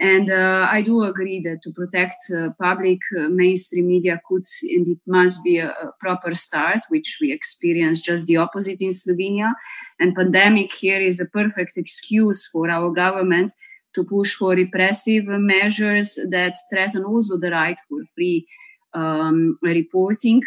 [0.00, 4.88] And uh, I do agree that to protect uh, public uh, mainstream media could and
[4.88, 9.52] it must be a, a, proper start, which we experienced just the opposite in Slovenia.
[9.98, 13.52] And pandemic here is a perfect excuse for our government
[13.94, 18.46] to push for repressive measures that threaten also the right for free
[18.94, 20.40] um, reporting.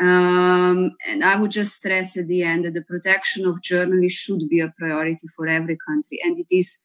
[0.00, 4.48] Um, and I would just stress at the end that the protection of journalists should
[4.48, 6.78] be a priority for every country, and it is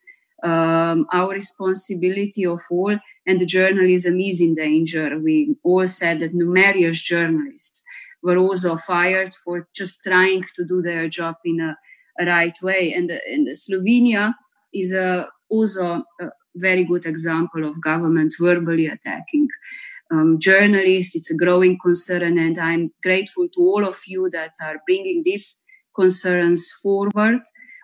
[0.44, 5.20] um, our responsibility of all, and the journalism is in danger.
[5.20, 7.84] We all said that numerous journalists
[8.24, 11.76] were also fired for just trying to do their job in a,
[12.20, 12.94] a right way.
[12.94, 14.34] And, and Slovenia
[14.74, 19.48] is a, also a very good example of government verbally attacking
[20.12, 21.16] um, journalists.
[21.16, 25.64] It's a growing concern, and I'm grateful to all of you that are bringing these
[25.96, 27.42] concerns forward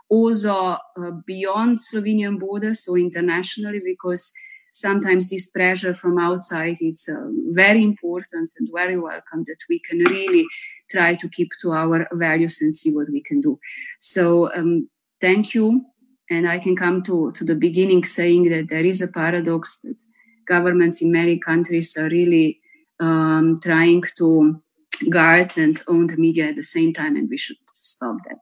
[0.10, 4.32] also uh, beyond Slovenian borders, so internationally, because
[4.72, 9.99] sometimes this pressure from outside it's uh, very important and very welcome that we can
[9.99, 10.45] really
[10.89, 13.58] try to keep to our values and see what we can do.
[13.99, 14.89] So um,
[15.20, 15.86] thank you,
[16.30, 20.01] and I can come to to the beginning saying that there is a paradox that
[20.47, 22.60] governments in many countries are really
[22.99, 24.62] um, trying to
[25.10, 28.39] guard and own the media at the same time, and we should stop that.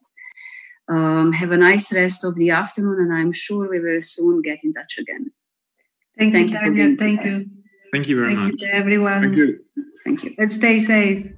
[0.88, 4.64] Um, have a nice rest of the afternoon, and I'm sure we will soon get
[4.64, 5.32] in touch again.
[6.18, 6.96] Thank, Thank you, Tanya.
[6.96, 7.46] Thank you.
[7.92, 8.62] Thank you very Thank much.
[8.62, 9.22] You everyone.
[9.22, 9.60] Thank you.
[10.04, 10.36] Thank you.
[10.38, 11.32] Let's stay safe.